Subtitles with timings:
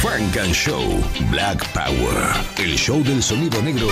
[0.00, 2.14] Frank and Show Black Power.
[2.56, 3.88] El show del sonido negro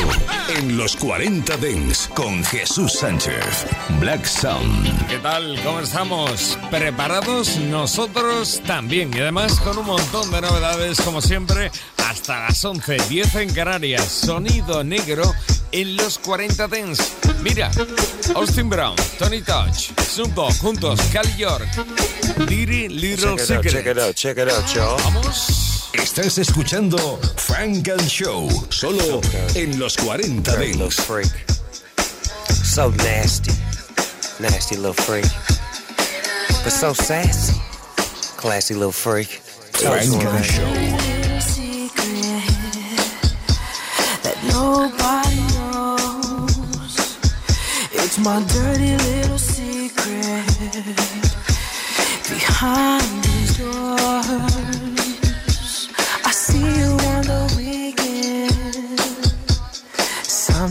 [0.57, 3.67] en los 40 Dents con Jesús Sánchez.
[3.99, 5.09] Black Sound.
[5.09, 5.59] ¿Qué tal?
[5.65, 6.57] ¿Cómo estamos?
[6.71, 7.57] ¿Preparados?
[7.59, 9.11] Nosotros también.
[9.15, 11.73] Y además con un montón de novedades, como siempre,
[12.09, 14.05] hasta las 11, 10 en Canarias.
[14.05, 15.35] Sonido negro
[15.73, 17.01] en los 40 Dents.
[17.43, 17.73] Mira,
[18.37, 21.67] Austin Brown, Tony Touch, Snoop juntos, Cali York,
[22.47, 23.73] Diri Little Secret.
[23.73, 24.97] check it out, check it out, y'all.
[25.03, 25.76] Vamos.
[25.97, 26.99] Estás escuchando
[27.37, 29.21] Funk and Show, solo
[29.55, 31.03] en los 40 Dirty little Dance.
[31.03, 31.47] freak.
[32.65, 33.53] So nasty.
[34.41, 35.25] Nasty little freak.
[36.65, 37.55] But so sassy.
[38.37, 39.29] Classy little freak.
[39.73, 40.45] Funk and.
[40.45, 40.75] Show.
[41.41, 42.45] secret
[44.23, 46.97] that nobody knows.
[47.93, 50.45] It's my dirty little secret
[52.29, 54.66] behind these doors.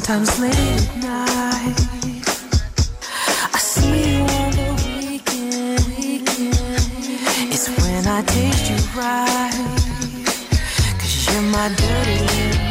[0.05, 1.75] Sometimes late at night.
[3.53, 6.21] I see you on the weekend.
[7.51, 9.51] It's when I taste you right.
[10.99, 12.64] Cause you're my dirty little.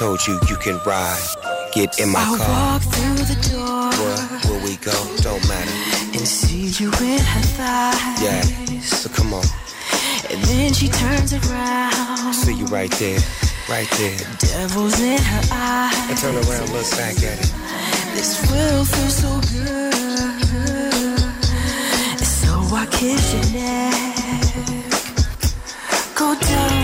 [0.00, 1.20] Told you you can ride.
[1.74, 2.48] Get in my I car.
[2.48, 5.76] walk through the door Where, where we go, don't matter.
[6.16, 8.22] and see you in her thighs.
[8.24, 8.40] Yeah,
[8.80, 9.44] so come on.
[10.30, 12.32] And then she turns around.
[12.32, 13.20] See you right there,
[13.68, 14.16] right there.
[14.38, 16.10] Devils in her eyes.
[16.10, 17.52] I turn around, look back at it.
[18.16, 21.20] This will feel so good.
[22.24, 23.94] So I kiss your neck.
[26.14, 26.79] Go down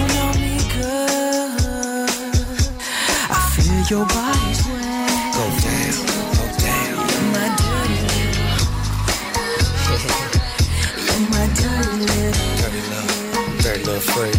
[3.90, 5.34] your body's wet.
[5.34, 7.06] Go down, go down.
[7.08, 8.60] You're my dirty little.
[11.06, 12.48] You're my dirty little.
[12.58, 14.38] Dirty little, dirty little freak.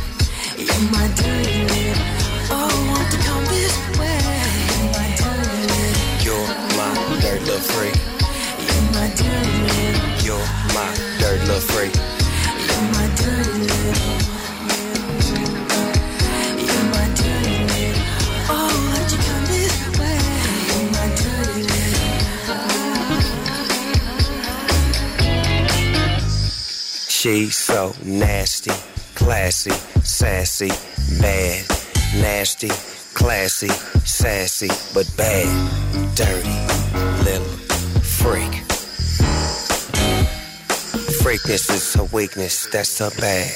[0.58, 2.17] You're my dirty little.
[27.28, 28.72] She's so nasty,
[29.14, 29.72] classy,
[30.02, 30.70] sassy,
[31.20, 31.66] bad,
[32.16, 32.70] nasty,
[33.16, 33.68] classy,
[34.06, 35.46] sassy, but bad,
[36.16, 36.58] dirty,
[37.26, 37.46] little
[38.00, 38.64] freak.
[41.20, 43.52] Freakness is her weakness, that's her bad.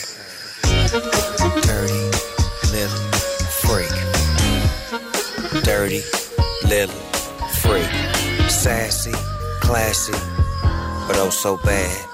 [1.64, 2.12] Dirty,
[2.74, 3.00] little
[3.64, 3.96] freak.
[5.64, 6.02] Dirty,
[6.68, 7.00] little
[7.62, 7.90] freak.
[8.50, 9.14] Sassy,
[9.62, 10.12] classy,
[11.08, 12.11] but oh so bad.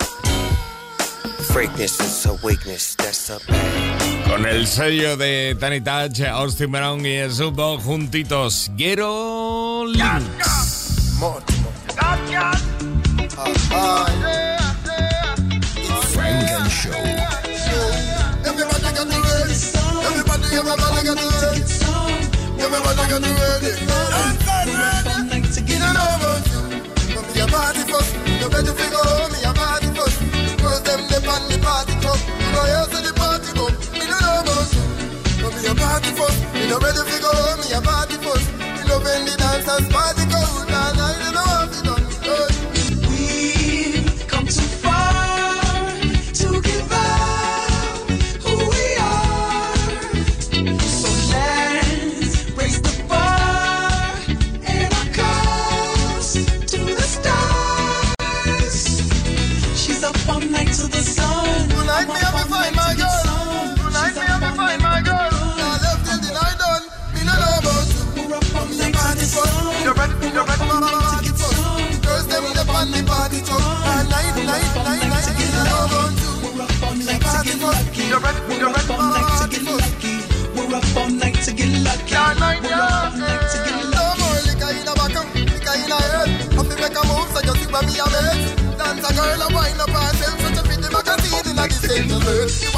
[4.30, 8.70] Con el sello de Tiny Touch, Austin Brown y Snoop Dogg juntitos.
[8.76, 11.18] Ghetto Links.
[16.14, 17.38] Frank and Show.
[32.42, 32.50] You
[33.02, 33.52] the party.
[33.98, 34.44] Me no know
[35.76, 36.12] party
[36.84, 37.32] ready to go.
[37.62, 38.48] Me a party first.
[38.58, 40.42] Me love when the dancers party go.
[40.72, 41.57] Nah, nah, you know
[87.82, 88.78] where me a bed.
[88.78, 92.77] Dance a girl a wind up herself, to fit the magazine in a the same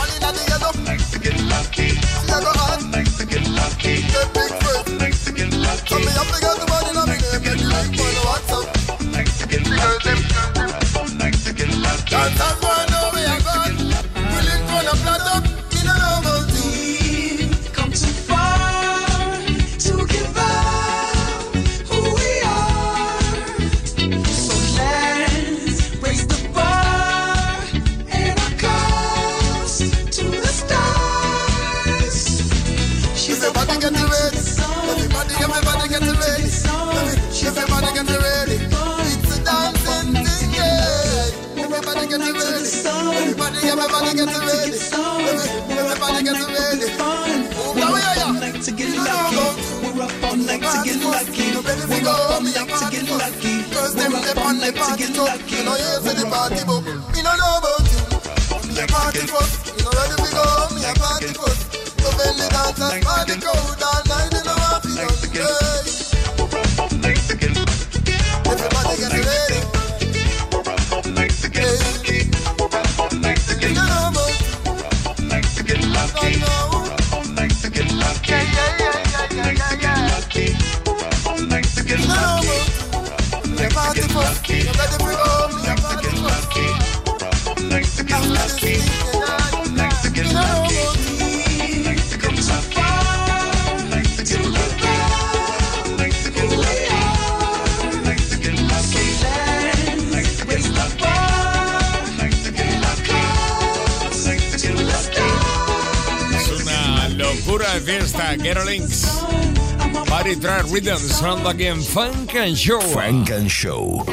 [111.20, 112.80] sonando aquí en Funk and Show.
[112.80, 114.06] Funk and Show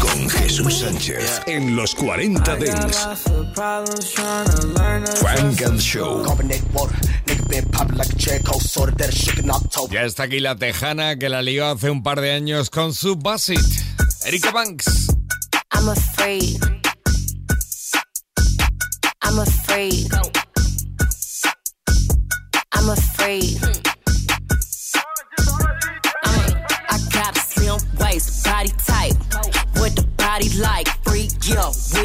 [0.00, 3.08] con Jesús Sánchez en los 40 Dents.
[5.20, 6.24] Funk and Show.
[9.90, 13.16] Ya está aquí la tejana que la lió hace un par de años con su
[13.16, 13.58] Basit.
[14.26, 15.08] Erika Banks.
[15.72, 16.56] I'm afraid.
[19.22, 20.39] I'm afraid.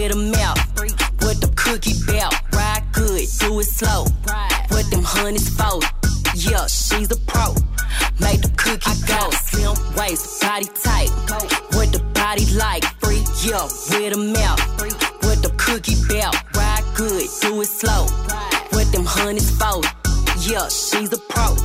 [0.07, 0.60] With a mouth.
[1.22, 4.06] With the cookie belt, ride good, do it slow.
[4.69, 5.84] With them honeys fold,
[6.36, 7.56] yeah, she's a pro.
[8.19, 11.10] Make the cookie go, slim waist, body tight.
[11.74, 12.86] What the body like?
[13.02, 14.62] Free, yeah, with a mouth.
[15.25, 18.06] With the cookie belt, ride good, do it slow.
[18.74, 19.86] With them honeys fold,
[20.46, 21.56] yeah, she's a pro.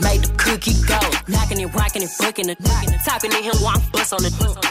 [0.00, 1.00] Make the cookie go.
[1.28, 2.58] Knocking and rocking and fucking it.
[3.04, 4.63] Talking to him while I'm bust on it.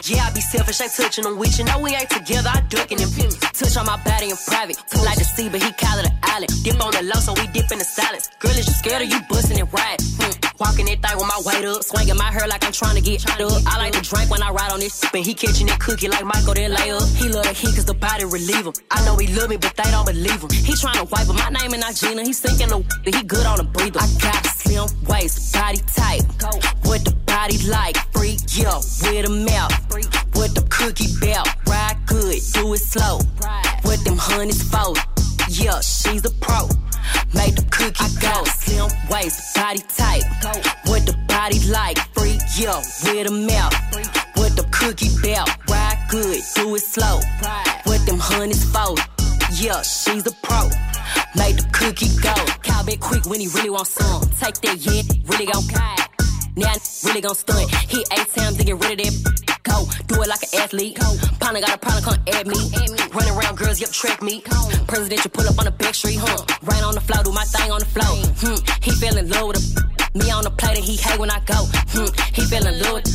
[0.54, 1.66] I selfish, ain't touching him with you.
[1.66, 3.10] No, we ain't together, I ducking him.
[3.10, 4.78] Touch on my body in private.
[4.78, 6.52] Feel like the sea, but he call it an island.
[6.64, 8.30] Dip on the low, so we dip in the silence.
[8.38, 9.98] Girl, is you scared of you busting it right?
[10.64, 11.84] Walking that thing with my weight up.
[11.84, 13.62] Swinging my hair like I'm trying to get shot up.
[13.68, 15.04] I like to drink when I ride on this.
[15.12, 17.04] But he catching that cookie like Michael, that lay up.
[17.20, 18.74] He love the heat cause the body relieve him.
[18.90, 20.50] I know he love me, but they don't believe him.
[20.50, 22.24] He trying to wipe, up my name not Gina.
[22.24, 24.00] He sinking the but he good on the breather.
[24.00, 26.24] I got slim waist, body tight.
[26.88, 27.98] What the body like?
[28.16, 29.74] Freak, yo, with a mouth.
[30.40, 33.20] With the cookie belt, ride good, do it slow.
[33.84, 34.98] With them honeys fold,
[35.60, 36.68] yeah, she's a pro.
[37.34, 40.24] Make the cookie go, slim waist, body tight.
[40.90, 41.98] With the body like?
[42.14, 43.74] Freak, yo, with a mouth.
[44.38, 47.20] With the cookie belt, ride good, do it slow.
[47.86, 49.00] With them honeys fold,
[49.54, 50.70] yeah, she's a pro.
[51.36, 52.34] Make the cookie go.
[52.64, 54.22] Cow bit quick when he really wants some.
[54.40, 55.64] Take that yeah, really gon'.
[56.56, 56.74] Now
[57.06, 57.70] really gon' stunt.
[57.90, 59.53] Hit eight times to get rid of that.
[59.74, 60.96] Go, do it like an athlete.
[61.42, 62.60] Partner got a problem, come at me.
[63.10, 64.42] Running around girls, yep, track me.
[64.86, 66.46] Presidential pull up on the back street, huh?
[66.62, 68.14] Rain on the floor, do my thing on the floor.
[68.42, 71.32] Hmm, he fell in love with a me on the plate and he hate when
[71.32, 71.58] I go.
[71.90, 73.10] Hmm, he fell in love with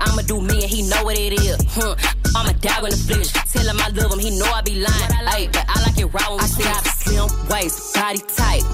[0.00, 1.60] I'ma do me and he know what it is.
[1.76, 1.92] Hmm,
[2.36, 3.28] I'm a dog in the flesh.
[3.52, 5.12] Tell him I love him, he know I be lying.
[5.28, 8.64] Ay, but I like it raw when I got a slim waist, body tight.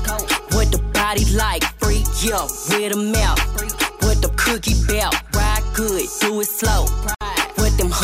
[0.54, 1.64] What the body like?
[1.82, 3.42] Freak, yo, with a mouth.
[4.06, 6.86] With the cookie belt, ride good, do it slow.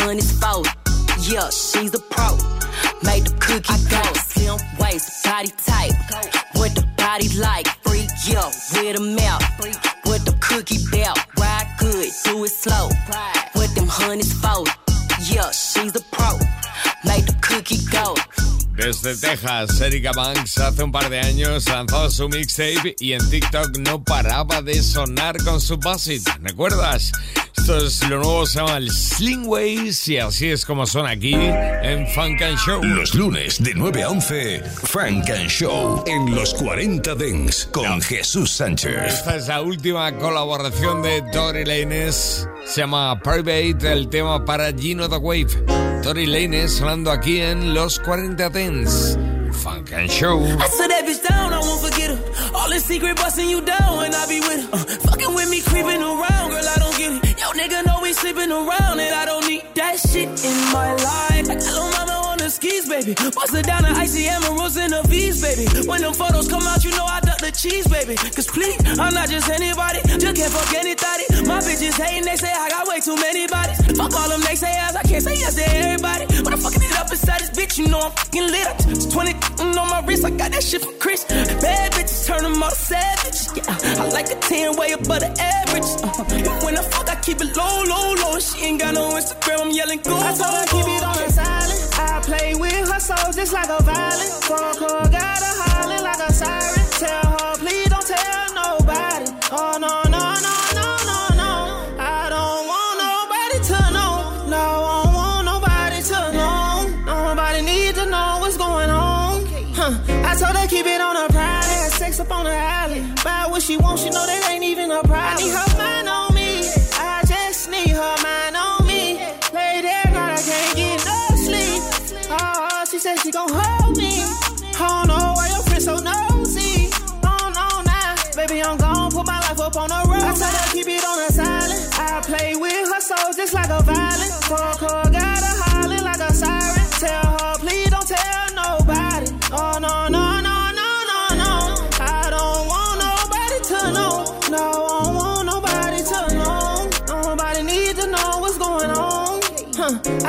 [0.00, 0.66] Honeys fold,
[1.28, 2.32] yeah, she's a pro.
[3.04, 5.92] Make the cookie go, slim waist, body tight.
[6.54, 7.68] What the body like?
[7.84, 9.44] Freak, yeah, with a mouth.
[10.06, 12.88] With the cookie belt, ride good, do it slow.
[13.54, 14.70] With them honeys fold.
[15.30, 16.39] Yeah, she's a pro.
[18.80, 23.76] Desde Texas, Erika Banks hace un par de años lanzó su mixtape y en TikTok
[23.76, 26.08] no paraba de sonar con su Buzz
[26.40, 27.12] ¿Recuerdas?
[27.58, 31.34] Esto es lo nuevo, se llama el Sling Ways y así es como suena aquí
[31.34, 32.82] en Funk and Show.
[32.82, 38.50] Los lunes de 9 a 11, Frank and Show en los 40 Dents con Jesús
[38.50, 38.96] Sánchez.
[39.06, 42.48] Esta es la última colaboración de Tori Lanes.
[42.64, 45.89] Se llama Private, el tema para Gino the Wave.
[46.02, 49.18] Tori Lanez sonando aquí en los 40 Dance.
[49.52, 50.40] Funk and Show.
[50.40, 52.18] I said that bitch down, I won't forget her.
[52.54, 54.72] All in secret busting you down when I be with her.
[54.72, 57.38] Uh, fucking with me, creeping around, girl, I don't get it.
[57.38, 61.46] Yo, nigga know we sleeping around and I don't need that shit in my life.
[61.48, 63.12] Like, hello, mama on the skis, baby.
[63.14, 65.66] Bust it down to icy emeralds and the V's, baby.
[65.86, 68.16] When them photos come out, you know I duck the cheese, baby.
[68.16, 70.00] Cause please, I'm not just anybody.
[70.16, 71.24] Just can't fuck anybody.
[71.44, 73.76] My bitches hating, they say I got way too many bodies.
[73.98, 74.09] Fuck
[75.26, 76.24] all them I can't say yes to everybody.
[76.42, 78.66] When I'm fucking it up inside this bitch, you know I'm fucking lit.
[78.66, 81.24] I took 20 on my wrist, I got that shit from Chris.
[81.24, 83.40] Bad bitches turn them all savage.
[83.56, 85.90] Yeah, I like a 10 way above the average.
[86.02, 88.38] Uh, when I fuck, I keep it low, low, low.
[88.38, 90.16] She ain't got no Instagram, I'm yelling go.
[90.16, 91.80] I told her keep it on the silent.
[91.98, 94.30] I play with her soul just like a violin.
[94.42, 96.79] Fuck her, got her hollering like a siren.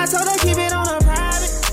[0.02, 1.72] I told her keep it on her private.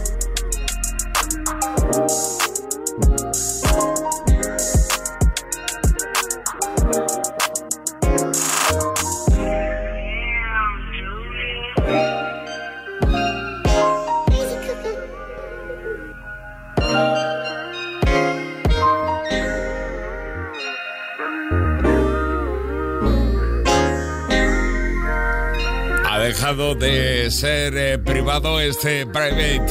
[26.78, 29.66] De ser eh, privado este private.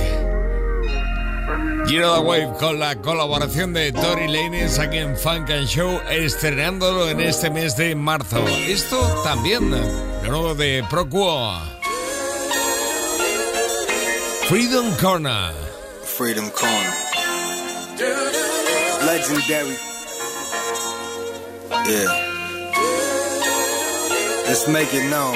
[1.88, 7.10] Giro the Wave con la colaboración de Tori Lanez aquí en Funk and Show, estrenándolo
[7.10, 8.46] en este mes de marzo.
[8.48, 11.60] Esto también, lo nuevo de Pro Quo.
[14.48, 15.53] Freedom Corner.
[16.03, 16.94] Freedom Corner.
[19.06, 19.77] Legendary.
[21.88, 22.27] Yeah.
[24.48, 25.36] Let's make it known,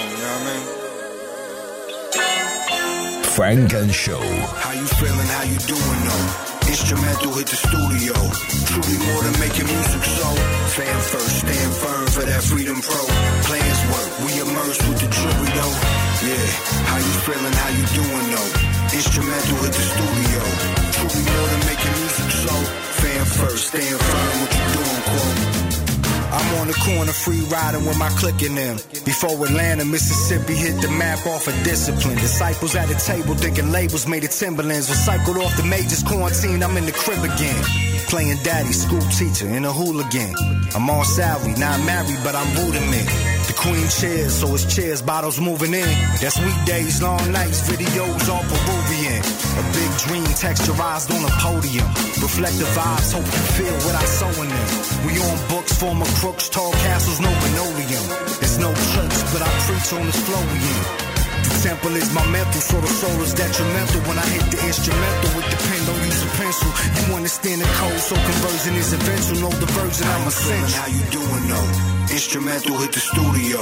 [3.35, 4.19] Funk and Show.
[4.59, 6.27] How you feeling, how you doing though?
[6.67, 8.11] Instrumental hit the studio.
[8.67, 10.27] Truly more than making music, so
[10.75, 13.01] fan first, stand firm for that Freedom Pro.
[13.47, 15.75] Plans work, we immerse with the jury though.
[16.27, 16.47] Yeah,
[16.91, 18.51] how you feeling, how you doing though?
[18.99, 20.41] Instrumental hit the studio.
[20.91, 22.53] Truly more than making music, so
[22.99, 25.70] fan first, stand firm, what you doing, quote.
[26.41, 28.77] I'm on the corner free riding with my clique in them.
[29.05, 32.17] Before Atlanta, Mississippi hit the map off of discipline.
[32.17, 34.89] Disciples at the table thinking labels made it Timberlands.
[34.89, 37.63] Recycled off the majors, quarantine, I'm in the crib again.
[38.09, 40.33] Playing daddy, school teacher, in a hooligan.
[40.73, 43.07] I'm on salary, not married, but I'm rudiment.
[43.47, 45.93] The queen chairs, so it's chairs, bottles moving in.
[46.21, 49.20] That's weekdays, long nights, videos all Peruvian.
[49.51, 51.87] A big dream texturized on a podium.
[52.23, 54.69] Reflect the vibes, hope you feel what I sow in them.
[55.05, 58.05] We on books, former crooks, tall castles, no linoleum.
[58.39, 61.10] There's no church, but I preach on this flow we in.
[61.45, 64.01] The temple is my mental, so the soul is detrimental.
[64.09, 66.71] When I hit the instrumental, it depend on use a pencil.
[66.97, 69.37] You understand the code, so conversion is eventual.
[69.45, 70.77] No diversion, I'm essential.
[70.81, 71.69] How you doing though?
[72.11, 73.59] Instrumental hit the studio.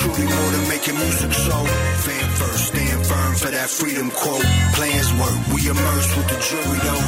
[0.00, 1.56] Truly more than making music, so
[2.04, 4.44] fan first, stand firm for that freedom quote.
[4.76, 7.06] Plans work, we immerse with the jury though.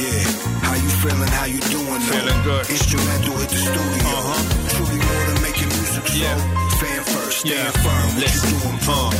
[0.00, 0.24] Yeah,
[0.64, 1.28] how you feeling?
[1.36, 2.14] How you doing though?
[2.16, 2.64] Feeling good.
[2.70, 4.16] Instrumental hit the studio.
[4.16, 4.40] Uh-huh.
[4.72, 6.38] Truly more than making music, so Yeah.
[6.80, 7.82] fan first, stand Yeah.
[7.84, 8.06] firm.
[8.08, 9.10] What Listen, you doing, uh,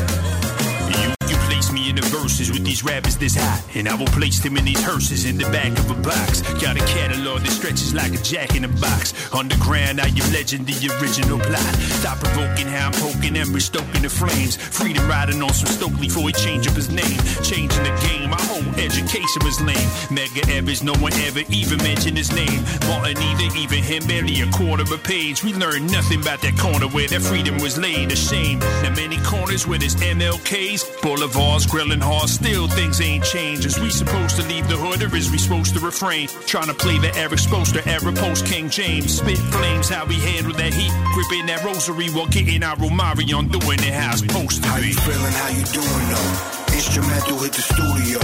[2.20, 3.64] verses with these rappers this hot.
[3.74, 6.42] And I will place them in these hearses in the back of a box.
[6.60, 9.14] Got a catalog that stretches like a jack in a box.
[9.32, 11.74] Underground, I am legend, the original plot.
[12.00, 14.56] Stop provoking how I'm poking and stoking the flames.
[14.56, 17.16] Freedom riding on some Stokely before he change up his name.
[17.42, 19.88] Changing the game, my whole education was lame.
[20.12, 22.60] Medgar Evers, no one ever even mentioned his name.
[22.84, 25.42] Martin either, even him, barely a quarter of a page.
[25.42, 28.12] We learned nothing about that corner where that freedom was laid.
[28.12, 28.58] A shame.
[28.82, 33.64] Now many corners where there's MLKs, boulevards, grilling hard, still things ain't changed.
[33.64, 36.28] Is we supposed to leave the hood or is we supposed to refrain?
[36.46, 39.18] Trying to play the Eric Sposter era post King James.
[39.18, 40.92] Spit flames, how we handle that heat.
[41.14, 44.78] Gripping that rosary while getting our Romari on doing it how it's supposed to How
[44.78, 45.32] you feeling?
[45.32, 46.60] How you doing though?
[46.74, 48.20] Instrumental hit the studio.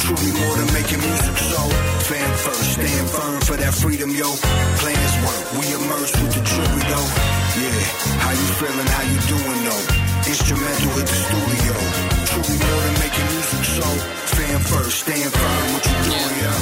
[0.00, 1.62] Truly more than making music, so
[2.08, 4.32] fan first, stand firm for that freedom, yo.
[4.80, 7.08] Plans work, we immersed with the jury, though.
[7.58, 7.82] Yeah,
[8.22, 8.88] how you feeling?
[8.88, 9.84] How you doing though?
[10.30, 11.74] Instrumental hit the studio.
[12.28, 12.87] Truly more than making music,
[13.78, 13.90] so
[14.34, 15.64] fan first, stand firm.
[15.72, 16.52] What you doing, yo?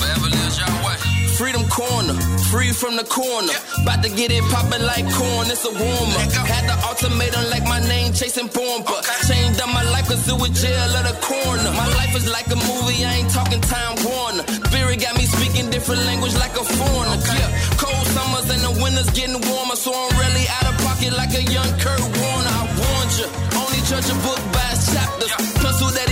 [0.00, 0.96] Forever lives your way.
[1.36, 2.16] Freedom corner,
[2.52, 3.52] free from the corner.
[3.82, 6.20] About to get it poppin' like corn, it's a warmer.
[6.48, 9.00] Had the ultimatum like my name, chasing bomber.
[9.28, 11.70] Changed up my life cause it was jail at the corner.
[11.72, 14.44] My life is like a movie, I ain't talking time Warner.
[14.70, 17.20] Spirit got me speaking different language like a foreigner.
[17.36, 17.50] Yeah,
[17.80, 21.42] cold summers and the winters getting warmer, so I'm really out of pocket like a
[21.42, 22.54] young Kurt Warner.
[22.60, 23.28] I warned you,
[23.60, 25.32] only judge a book by its chapters.
[25.58, 26.11] Pistol that he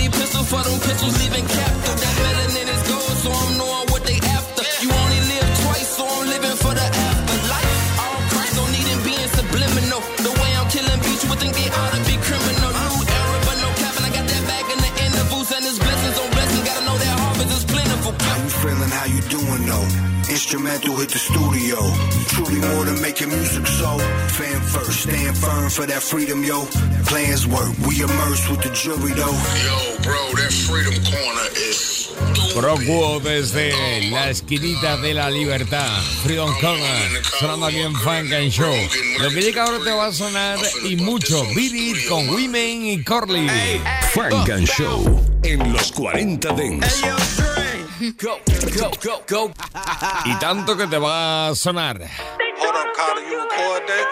[1.01, 1.97] them leaving captive.
[1.97, 4.63] That melanin is gold, so I'm knowing what they after.
[4.85, 7.77] You only live twice, so I'm living for the afterlife.
[8.01, 10.01] All Christ don't need him being subliminal.
[10.21, 12.69] The way I'm killing beats, you would think they ought to be criminal.
[12.69, 15.79] New era, but no cap, and I got that bag in the intervals, and it's
[15.81, 16.63] blessings on blessings.
[16.69, 18.13] Gotta know that harvest is plentiful.
[18.13, 18.91] How you feeling?
[18.93, 20.00] How you doing though?
[20.41, 21.77] Instrumental hit the studio.
[22.33, 23.99] Truly more than making music, so
[24.33, 26.65] fan first, stand firm for that freedom, yo.
[27.05, 29.37] Plans work, we immersed with the jury, though.
[29.61, 32.09] Yo, bro, that Freedom Corner is.
[32.55, 36.01] Procuo desde la esquinita de la libertad.
[36.23, 38.75] Freedom Corner, sonando aquí en Funk and Show.
[39.19, 41.45] Lo que llega ahora te va a sonar y mucho.
[41.55, 43.47] Beat It con Women y Corley.
[44.11, 47.03] Funk and Show en los 40 Dents.
[48.01, 48.39] Go,
[48.75, 49.51] go, go, go.
[50.25, 51.99] Y tanto que te va a sonar.
[52.57, 54.07] Hold up, Carter, you record that?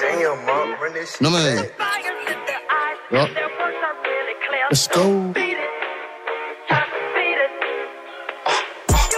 [0.00, 0.92] Damn, mom, run.
[1.20, 1.30] No
[4.70, 5.32] Let's go.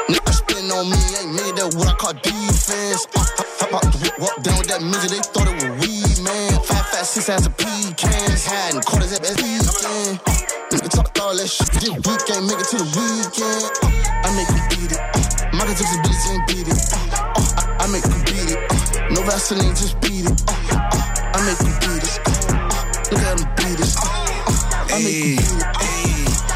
[0.08, 3.06] Niggas spitting on me, ain't made that what I call defense.
[3.16, 3.24] Uh,
[3.58, 6.52] how about the walk down with that music, they thought it was weed, man.
[6.62, 10.20] Five, fat, six ass pecans, hiding quarters at that weekend.
[10.20, 10.41] Uh, nigga
[10.80, 13.64] talk all that shit, this weekend, make it to the weekend.
[13.84, 15.00] Uh, I make them beat it.
[15.00, 16.80] Uh, Michael Jackson bitch ain't beat it.
[16.88, 18.60] Uh, uh, I, make them beat it.
[18.72, 20.32] Uh, no Vaseline, just beat it.
[20.48, 22.16] Uh, uh, I make them beat it.
[22.24, 23.92] Uh, uh, look at them beat it.
[24.00, 25.60] Uh, uh, I make them beat it.
[25.60, 25.92] Uh,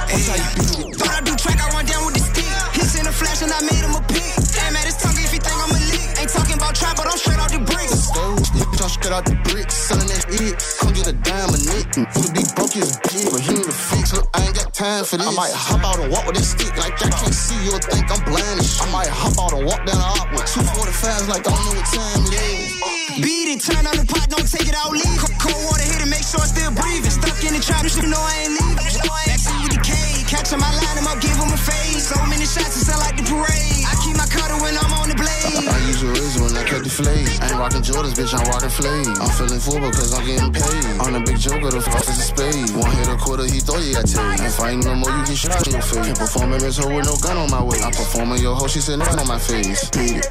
[0.09, 0.97] that's how you beat it.
[0.97, 2.49] Thought I do track, I run down with the stick.
[2.73, 4.33] Hits in a flash and I made him a pick.
[4.57, 6.09] Damn, at his tongue if he think I'm a lick.
[6.17, 7.36] Ain't talking about trap, but I'm straight
[9.07, 9.75] straight out the bricks.
[9.75, 10.59] Selling that it.
[10.83, 11.95] Come get a dime a nick.
[11.95, 14.11] Who be broke is big, but he need to fix.
[14.11, 15.27] Look, I ain't got time for this.
[15.27, 17.55] I might hop out and walk with this stick like I can't see.
[17.63, 18.83] You'll think I'm blind as shit.
[18.83, 21.77] I might hop out and walk down the op with 245s like I don't know
[21.79, 22.67] what time it is.
[22.83, 25.07] Uh, beat it, turn on the pot, don't take it out, leave.
[25.23, 27.15] Co- Cold water hit it, make sure it's still breathing.
[27.15, 29.07] Stuck in the trap, you should know I ain't leaving.
[29.31, 29.95] Backseat with the K,
[30.27, 32.03] catch him, I line him up, give him a fade.
[32.03, 33.86] So many shots, it sound like the parade.
[34.37, 35.65] Cutter when I'm on the blade.
[35.65, 37.27] I use a razor when I cut the flame.
[37.41, 39.09] I ain't rocking Jordans, bitch, I'm rocking flame.
[39.17, 40.85] I'm feeling full because I'm getting paid.
[41.01, 42.71] I'm the big joker, the fuck is a spade.
[42.77, 44.41] One hit a quarter, he thought he got take.
[44.45, 46.07] If I ain't no more, you get shot in your face.
[46.07, 47.81] Can't perform in this hoe with no gun on my way.
[47.81, 49.89] I'm performing your hoe, she said nothing on my face.
[49.97, 50.29] Beat it,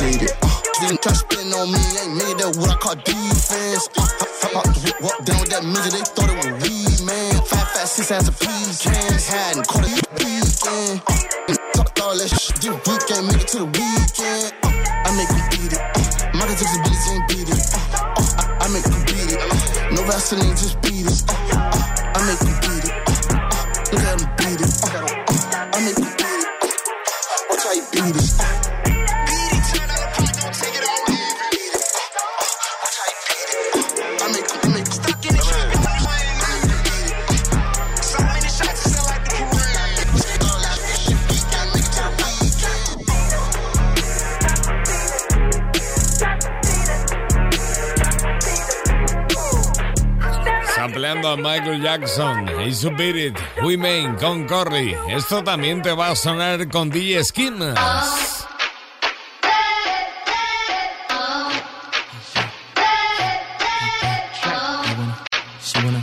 [0.00, 0.34] beat it.
[0.40, 0.48] Uh,
[0.80, 3.92] didn't try spitting on me, ain't made that what I call defense.
[3.92, 4.08] Uh,
[4.48, 7.36] about the whip, walk down with that music, they thought it was weed, man.
[7.44, 11.02] Five, fat, six ass of pecans, hiding, caught it weekend.
[11.06, 13.11] Uh, talk all that shit, this weekend,
[13.52, 14.54] to the weekend.
[14.62, 14.70] Uh,
[15.04, 15.78] I make them beat it.
[15.78, 16.80] Uh, Michael Jackson
[17.12, 17.60] ain't beat it.
[17.74, 19.40] Uh, uh, I, make beat it.
[19.40, 21.22] Uh, no Vaseline, just beat it.
[21.28, 22.96] Uh, uh, I make them beat it.
[23.28, 24.31] Uh, uh, look at them
[51.12, 54.96] Sampleando a Michael Jackson y su Beat It, Women con Corley.
[55.08, 58.46] Esto también te va a sonar con DJ Skinners.
[65.60, 66.02] She wanna.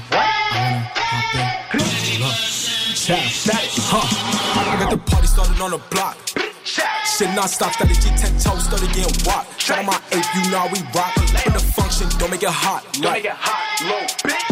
[3.31, 4.05] Static, huh?
[4.69, 6.17] I got the party started on the block.
[6.63, 9.47] Shit non-stop, started G10 toes, started getting wop.
[9.57, 11.17] Shout out my ape, you know how we rock.
[11.47, 12.85] In the function, don't make it hot.
[12.93, 14.48] Don't make it hot, low, bitch.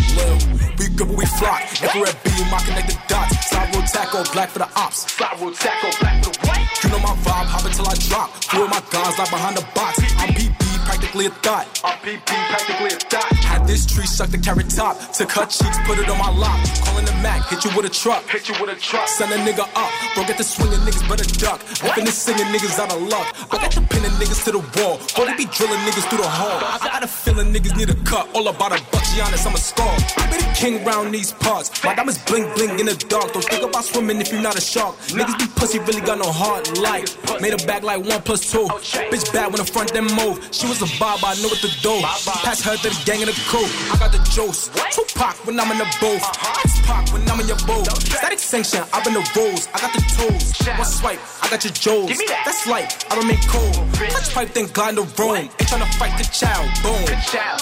[0.78, 1.62] We good, but we flock.
[1.82, 3.50] Infrared beam, I connect the dots.
[3.50, 5.12] Slide roll tackle, black for the ops.
[5.12, 6.60] Slide roll tackle, black for the what?
[6.84, 8.30] You know my vibe, hop until I drop.
[8.50, 10.00] Throw my guns like behind the box.
[10.18, 11.66] I'm PP, practically a thought.
[11.84, 13.47] I'm PP, practically a thought.
[13.68, 14.96] This tree suck the carrot top.
[15.12, 16.56] Took her cheeks, put it on my lap.
[16.88, 18.24] Calling the Mac, hit you with a truck.
[18.32, 19.08] Hit you with a truck.
[19.10, 19.92] Send a nigga up.
[20.16, 21.60] Bro, get the swinging niggas, better duck.
[21.84, 23.28] I finished singing niggas out of luck.
[23.52, 24.98] I got the pinning niggas to the wall.
[25.14, 26.58] Bro, they be drilling niggas through the hall.
[26.64, 28.30] I got a feeling niggas need a cut.
[28.34, 29.94] All about a buck, Giannis, I'm a star.
[30.16, 31.84] I be the king round these parts.
[31.84, 33.34] My diamonds bling bling in the dark.
[33.34, 34.96] Don't think about swimming if you're not a shark.
[35.12, 36.72] Niggas be pussy, really got no heart.
[36.80, 38.66] Like, made a back like one plus two.
[39.12, 40.40] Bitch bad when the front then move.
[40.52, 42.00] She was a bob, I know what to do.
[42.48, 43.70] Pass her to the gang in the crew.
[43.92, 44.70] I got the juice.
[44.94, 46.24] Tupac when I'm in the booth.
[46.64, 47.88] Ice Pac when I'm in your boat.
[48.02, 49.68] Static sanction, I've been the rolls.
[49.74, 50.46] I got the tools.
[50.78, 52.18] One swipe, I got your jewels.
[52.46, 53.76] That's light, I don't make cold.
[53.94, 55.36] Touch pipe, then glide the room.
[55.36, 56.68] Ain't tryna fight the child.
[56.84, 57.06] Boom.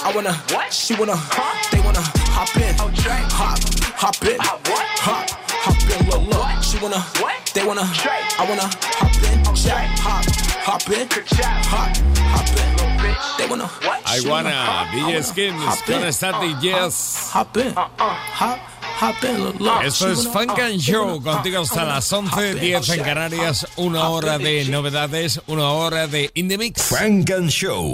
[0.03, 0.73] I wanna, what?
[0.73, 1.17] she wanna,
[1.71, 2.03] they wanna
[2.35, 2.75] hop in.
[2.75, 3.59] Hop,
[3.95, 4.37] hop in.
[4.39, 5.29] Hop,
[5.65, 6.63] hop in, look, look.
[6.63, 7.51] She wanna, what?
[7.53, 8.67] they wanna, I wanna
[8.99, 9.55] hop in.
[9.55, 10.25] Jack, hop,
[10.59, 11.07] hop in.
[11.65, 12.94] Hop, hop in.
[13.37, 13.69] They wanna,
[14.05, 17.29] I wanna, DJ Skins con Static Yes.
[17.33, 17.73] hop in.
[17.73, 19.83] Hop, hop in, look, look.
[19.83, 24.65] Esto es Funk and Show, contigo hasta las 11, 10 en Canarias, una hora de
[24.65, 26.81] novedades, una hora de In The Mix.
[26.83, 27.93] Funk and Show.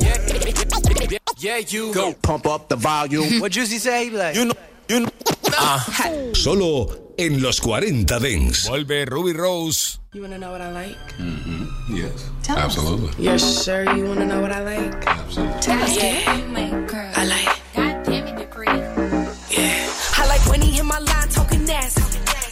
[1.38, 3.40] Yeah, you go pump up the volume.
[3.42, 4.10] what Juicy say?
[4.10, 4.54] Like, you know,
[4.88, 6.34] you know.
[6.34, 8.68] Solo en los 40 Dance.
[8.68, 10.00] Vuelve Ruby Rose.
[10.12, 10.98] You wanna know what I like?
[11.20, 11.96] Mm-hmm.
[11.96, 12.32] Yes.
[12.42, 12.64] Tell us.
[12.64, 13.24] Absolutely.
[13.24, 15.06] You're sure you wanna know what I like?
[15.06, 15.62] Absolutely.
[15.62, 16.24] Tell us, yeah.
[17.16, 17.62] I like.
[19.52, 19.88] Yeah.
[20.18, 22.02] I like when he hit my line talking nasty.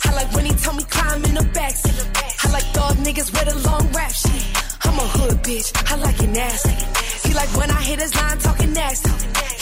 [0.08, 2.46] I like when he tell me climb in the backseat.
[2.46, 4.46] I like thug niggas with a long rap sheet.
[4.86, 5.72] I'm a hood bitch.
[5.92, 7.28] I like it nasty.
[7.28, 9.10] He like when I hit his line talking nasty.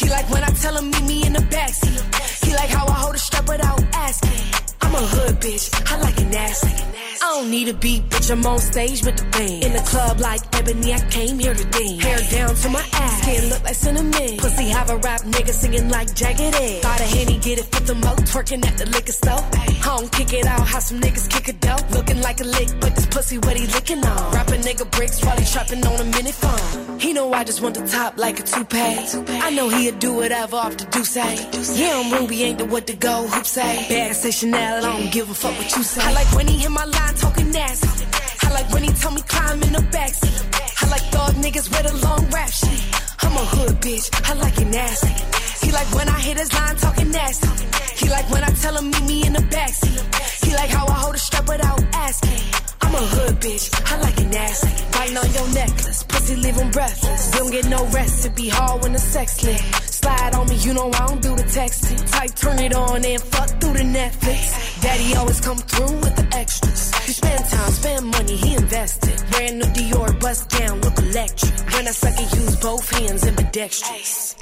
[0.04, 2.46] He like when I tell him meet me in the backseat.
[2.46, 4.67] He like how I hold a strap without asking.
[4.88, 5.68] I'm a hood bitch.
[5.92, 6.72] I like it nasty.
[6.72, 8.32] I don't need a beat, bitch.
[8.32, 9.66] I'm on stage with the band.
[9.66, 12.02] In the club like Ebony, I came here to dance.
[12.02, 13.22] Hair down to my ass.
[13.22, 14.38] Skin look like cinnamon.
[14.38, 16.84] Pussy have a rap nigga singing like Jagged Edge.
[16.84, 18.16] Got a henny, get it fit the mo.
[18.32, 19.44] Twerking at the liquor store.
[19.84, 21.92] Don't kick it out, how some niggas kick it dope.
[21.92, 24.32] Looking like a lick, but this pussy what he licking on.
[24.32, 26.87] Rapping nigga bricks while he trapping on a minute phone.
[27.00, 28.78] He know I just want the top like a toupee.
[28.78, 31.22] I know he'll do whatever off the do say.
[31.22, 31.74] Eh?
[31.76, 33.28] Yeah, I'm Ruby, ain't the what to go.
[33.28, 33.86] Hoop say.
[33.88, 36.02] Bag say Chanel, I don't give a fuck what you say.
[36.02, 38.06] I like when he hit my line talking nasty.
[38.48, 40.84] I like when he tell me climb in the backseat.
[40.84, 42.82] I like thug niggas with a long rap sheet.
[43.22, 45.66] I'm a hood bitch, I like it nasty.
[45.66, 47.50] He like when I hit his line talking nasty.
[47.96, 50.46] He like when I tell him meet me in the backseat.
[50.46, 52.67] He like how I hold a strap without asking.
[52.88, 54.70] I'm a hood bitch, I like it nasty.
[54.94, 57.32] Biting on your necklace, pussy leave him breathless.
[57.32, 59.97] Don't get no rest, it be hard when the sex lit.
[59.98, 62.00] Slide on me, you know I don't do the texting.
[62.12, 64.82] Type turn it on and fuck through the Netflix.
[64.84, 66.94] Daddy always come through with the extras.
[67.06, 69.16] He spend time, spend money, he invested.
[69.32, 71.54] Brand new Dior, bust down, look electric.
[71.74, 74.36] When I suck it, use both hands and ambidextrous.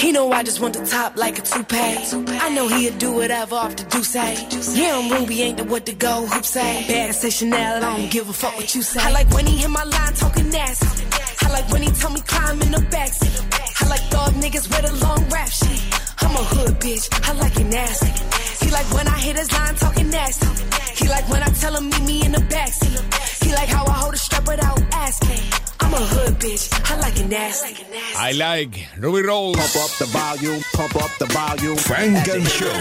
[0.00, 2.38] He know I just want the top like a toupee.
[2.40, 4.32] I know he'll do whatever off the say.
[4.80, 6.26] Yeah, I'm Ruby, ain't the what to go.
[6.26, 6.86] Hoop say.
[6.88, 9.00] Bag say Chanel, I don't give a fuck what you say.
[9.00, 11.15] I like when he hit my line talking nasty.
[11.46, 13.36] I like when he tell me climb in the backseat.
[13.80, 15.80] I like thug niggas with a long rap sheet.
[16.18, 18.10] I'm a hood bitch, I like it nasty.
[18.64, 20.48] He like when I hit his line talking nasty.
[20.96, 23.44] He like when I tell him meet me in the backseat.
[23.44, 25.65] He like how I hold a strap without asking.
[25.86, 27.86] I'm a hood bitch, I like it nasty.
[28.18, 29.54] I like Ruby Rose.
[29.54, 31.76] Pump up the volume, pump up the volume.
[31.78, 32.74] Funk and Show.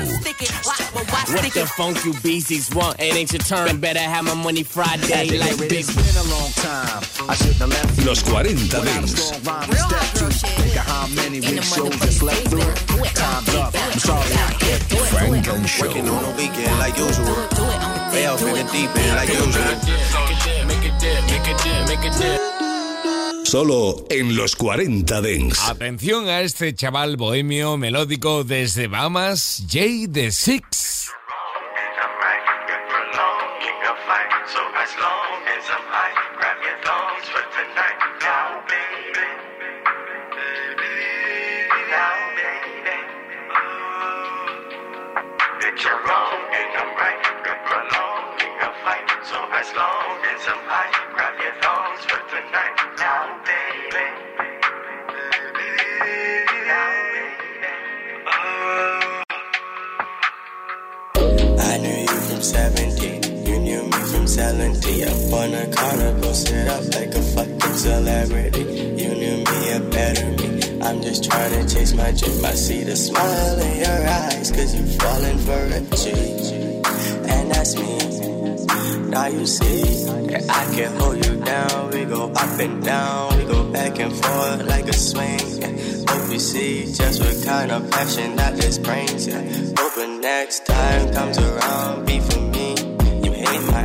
[1.30, 3.00] What the funk you beasties want?
[3.00, 3.80] It ain't your turn.
[3.80, 5.86] Better have my money Friday like big.
[5.86, 7.30] It's been a long time.
[7.30, 8.06] I shouldn't have left.
[8.08, 9.14] Los 40 Without a Dance.
[9.14, 10.26] strong rhyme to step to.
[10.50, 12.74] Think of how many big shows I slept through.
[13.14, 13.70] Time's up.
[13.78, 15.14] I'm sorry I can't do it.
[15.14, 15.86] Funk and Show.
[15.86, 17.38] Working on the weekend like usual.
[18.10, 19.78] Way off in the deep end like usual.
[20.66, 22.55] Make it dip, make it dip, make it dip.
[23.46, 25.70] Solo en los 40 Dents.
[25.70, 30.95] Atención a este chaval bohemio melódico desde Bahamas, Jay the Six.
[64.36, 68.64] Selling tea up on the corner, posted up like a fucking celebrity.
[69.02, 70.82] You knew me a better me.
[70.82, 72.44] I'm just trying to chase my dream.
[72.44, 76.12] I see the smile in your eyes, cause you falling for a G.
[77.32, 77.96] And that's me.
[79.10, 79.84] Now you see
[80.28, 81.92] that I can hold you down.
[81.92, 85.40] We go up and down, we go back and forth like a swing.
[85.62, 85.72] Yeah.
[86.10, 89.28] Hope you see just what kind of passion that this brings.
[89.28, 89.42] Yeah.
[89.78, 92.20] Hoping next time comes around, be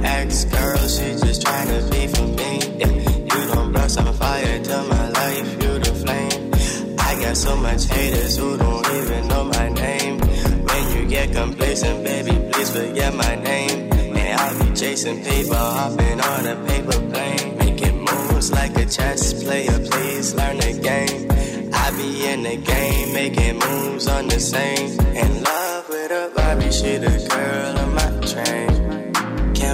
[0.05, 2.59] ex girl, she just trying to be for me.
[2.79, 2.93] Yeah.
[3.31, 6.97] You don't burn some fire to my life, you the flame.
[6.99, 10.19] I got so much haters who don't even know my name.
[10.21, 13.93] When you get complacent, baby, please forget my name.
[13.93, 17.59] And I'll be chasing paper, hopping on a paper plane.
[17.59, 21.29] Making moves like a chess player, please learn the game.
[21.73, 24.99] I be in the game, making moves on the same.
[25.17, 28.89] In love with a Barbie, she the girl on my train.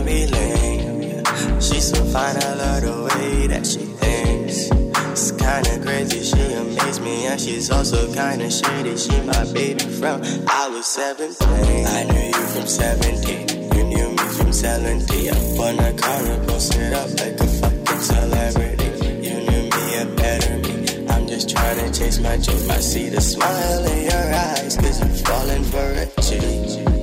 [0.07, 1.25] Be lame.
[1.61, 4.71] She's so fine, I love the way that she thinks.
[5.11, 8.97] It's kinda crazy, she amazed me, and she's also kinda shady.
[8.97, 11.87] She my baby from I was 17.
[11.87, 13.49] I knew you from 17.
[13.75, 18.03] You knew me from selling tea up on the corner, posted up like a fucking
[18.13, 18.91] celebrity.
[19.27, 21.07] You knew me a better me.
[21.09, 22.71] I'm just trying to chase my dream.
[22.71, 26.96] I see the smile in your eyes, cause you falling for a G.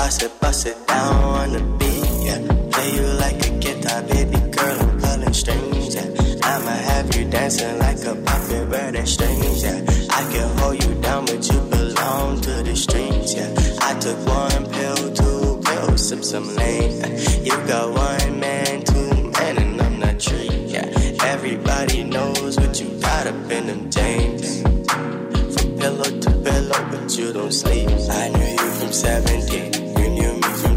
[0.00, 2.40] Bust it, bust it down on the beat, yeah.
[2.72, 6.08] Play you like a guitar, baby girl, I'm pulling strings, yeah.
[6.42, 9.84] I'ma have you dancing like a puppet where the strings, yeah.
[10.08, 13.54] I can hold you down, but you belong to the streets, yeah.
[13.82, 17.18] I took one pill, two pills, sip some lane.
[17.44, 20.86] You got one man, two men, and I'm not tree, yeah.
[21.24, 24.62] Everybody knows what you got up in them James.
[24.62, 27.90] From pillow to pillow, but you don't sleep.
[28.08, 29.69] I knew you from 17.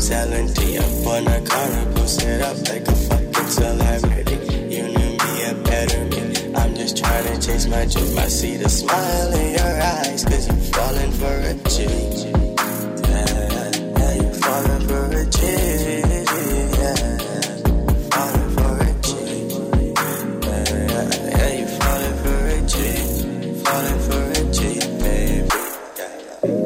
[0.03, 4.35] Selling tea up on the corner, posted up like a fucking celebrity.
[4.75, 6.53] You knew me a better me.
[6.53, 8.17] I'm just trying to chase my dream.
[8.17, 11.83] I see the smile in your eyes, cause you're falling for a G.
[13.07, 16.02] Yeah, yeah, you're falling for a G.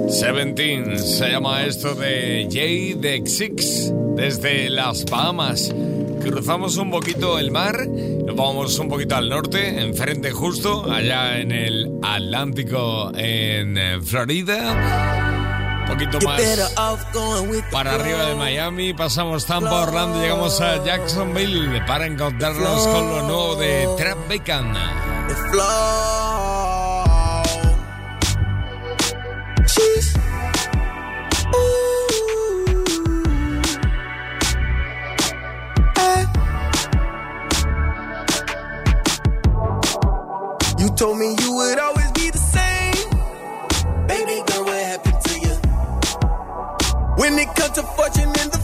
[0.07, 5.73] 17 se llama esto de Jay de Six desde las Bahamas.
[6.21, 11.51] Cruzamos un poquito el mar, nos vamos un poquito al norte, enfrente justo, allá en
[11.51, 15.81] el Atlántico en eh, Florida.
[15.81, 16.41] Un poquito más
[17.69, 23.55] para arriba de Miami, pasamos Tampa, Orlando, llegamos a Jacksonville para encontrarnos con lo nuevo
[23.57, 24.73] de Trap Bacon.
[29.77, 30.17] Cheese.
[35.97, 36.25] Eh.
[40.79, 43.09] You told me you would always be the same.
[44.07, 45.55] Baby girl, what happened to you?
[47.21, 48.56] When it comes to fortune and the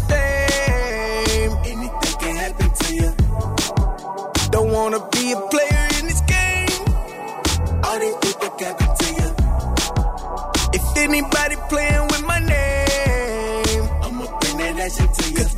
[11.13, 15.52] anybody playing with my name, I'ma bring that action to you.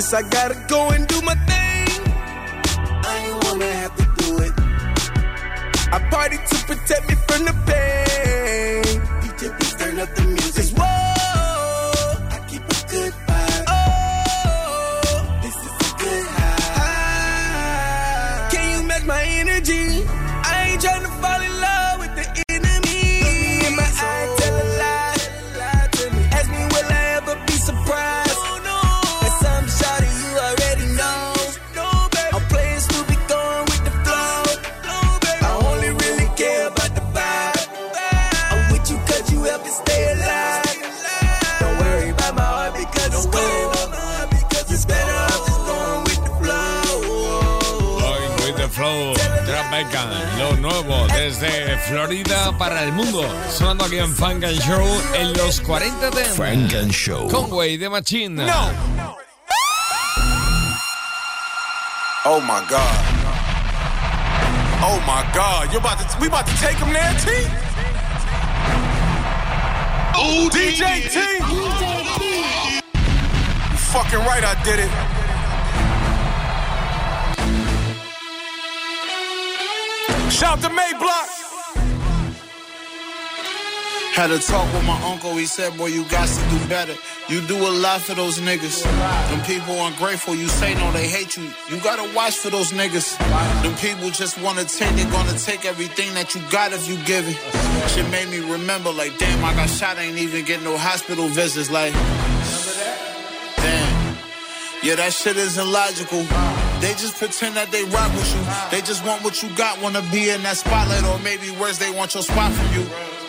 [0.00, 1.09] Guess I gotta go and
[53.20, 56.92] para el mundo, sonando aquí en Funk and Show en los 40 de Funk and
[56.92, 57.28] Show.
[57.28, 58.40] Conway the Machine.
[62.24, 63.04] Oh my God.
[64.82, 65.72] Oh my God.
[65.72, 67.30] You about to we about to take him there, T?
[70.20, 71.18] Ooh, DJ T.
[73.70, 74.90] You fucking right I did it.
[80.30, 81.49] Shout to May Block.
[84.12, 86.94] Had a talk with my uncle, he said, boy, you got to do better.
[87.28, 88.82] You do a lot for those niggas.
[88.82, 91.48] Them people ungrateful, you say no, they hate you.
[91.70, 93.16] You gotta watch for those niggas.
[93.62, 97.24] Them people just wanna take, they gonna take everything that you got if you give
[97.28, 97.38] it.
[97.90, 101.28] Shit made me remember, like, damn, I got shot, I ain't even get no hospital
[101.28, 101.92] visits, like.
[103.56, 104.18] Damn.
[104.82, 106.24] Yeah, that shit isn't logical.
[106.80, 108.42] They just pretend that they rock with you.
[108.72, 111.90] They just want what you got, wanna be in that spotlight, or maybe worse, they
[111.90, 113.19] want your spot from you.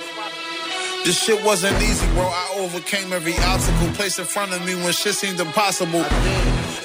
[1.04, 2.24] This shit wasn't easy, bro.
[2.24, 6.06] I overcame every obstacle placed in front of me when shit seemed impossible.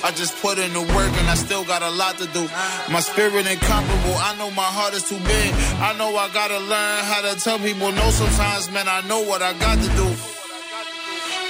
[0.03, 2.49] I just put in the work and I still got a lot to do.
[2.91, 4.17] My spirit incomparable.
[4.17, 5.53] I know my heart is too big.
[5.85, 8.89] I know I gotta learn how to tell people no sometimes, man.
[8.89, 10.09] I know what I got to do.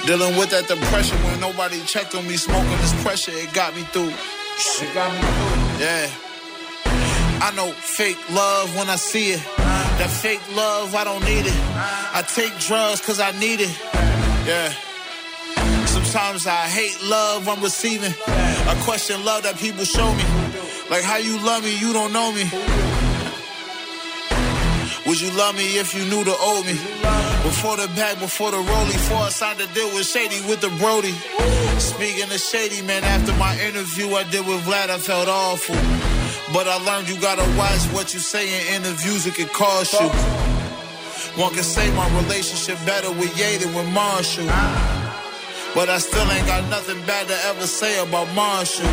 [0.05, 3.83] Dealing with that depression when nobody checked on me, smoking this pressure, it got me
[3.95, 4.11] through.
[4.11, 5.85] It got me through.
[5.85, 6.09] Yeah.
[7.39, 9.43] I know fake love when I see it.
[9.99, 11.96] That fake love, I don't need it.
[12.17, 13.69] I take drugs cause I need it.
[14.49, 14.73] Yeah.
[15.85, 18.11] Sometimes I hate love I'm receiving.
[18.25, 20.25] I question love that people show me.
[20.89, 22.49] Like how you love me, you don't know me.
[25.05, 26.73] Would you love me if you knew the old me?
[27.45, 30.73] Before the bag, before the rollie, before I signed the deal with Shady with the
[30.81, 31.13] Brody.
[31.77, 35.75] Speaking of Shady, man, after my interview I did with Vlad, I felt awful.
[36.51, 40.46] But I learned you gotta watch what you say in interviews, it could cost you.
[41.37, 44.49] One can say my relationship better with Ye than with Marshall.
[45.75, 48.89] But I still ain't got nothing bad to ever say about Marshall.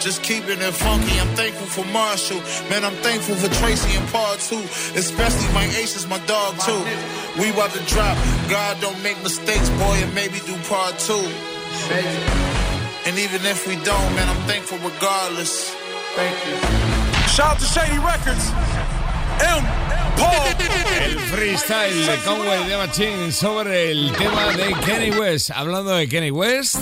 [0.00, 2.40] Just keeping it funky, I'm thankful for Marshall.
[2.70, 4.64] Man, I'm thankful for Tracy and Paul too.
[4.98, 6.82] Especially my ace is my dog too.
[7.38, 8.18] We about to drop.
[8.50, 11.22] God don't make mistakes, boy, and maybe do part two.
[13.06, 15.70] And even if we don't, man, I'm thankful regardless.
[16.18, 16.56] Thank you.
[17.28, 18.50] Shout out to Shady Records.
[19.38, 19.89] M.
[21.00, 25.50] El freestyle de Conway de Machine sobre el tema de Kenny West.
[25.50, 26.76] Hablando de Kenny West.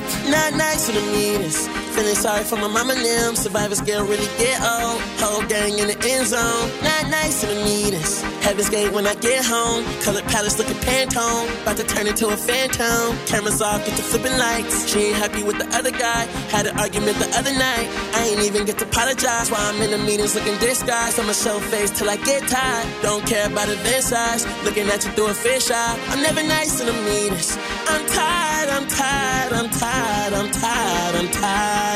[1.98, 3.34] Feeling sorry for my mama them.
[3.34, 5.00] Survivors get really get old.
[5.18, 6.70] Whole gang in the end zone.
[6.80, 8.22] Not nice for the meanest.
[8.46, 9.82] Heaven's gate when I get home.
[10.04, 11.50] Colored palace looking Pantone.
[11.62, 13.18] About to turn into a phantom.
[13.26, 14.86] Cameras off, get to flipping lights.
[14.88, 16.22] She ain't happy with the other guy.
[16.54, 17.88] Had an argument the other night.
[18.14, 19.50] I ain't even get to apologize.
[19.50, 21.18] While I'm in the meetings looking disguised.
[21.18, 22.86] I'ma show face till I get tired.
[23.02, 24.46] Don't care about event size.
[24.62, 25.98] Looking at you through a fish eye.
[26.10, 27.58] I'm never nice in the meetings.
[27.88, 31.87] I'm tired, I'm tired, I'm tired, I'm tired, I'm tired.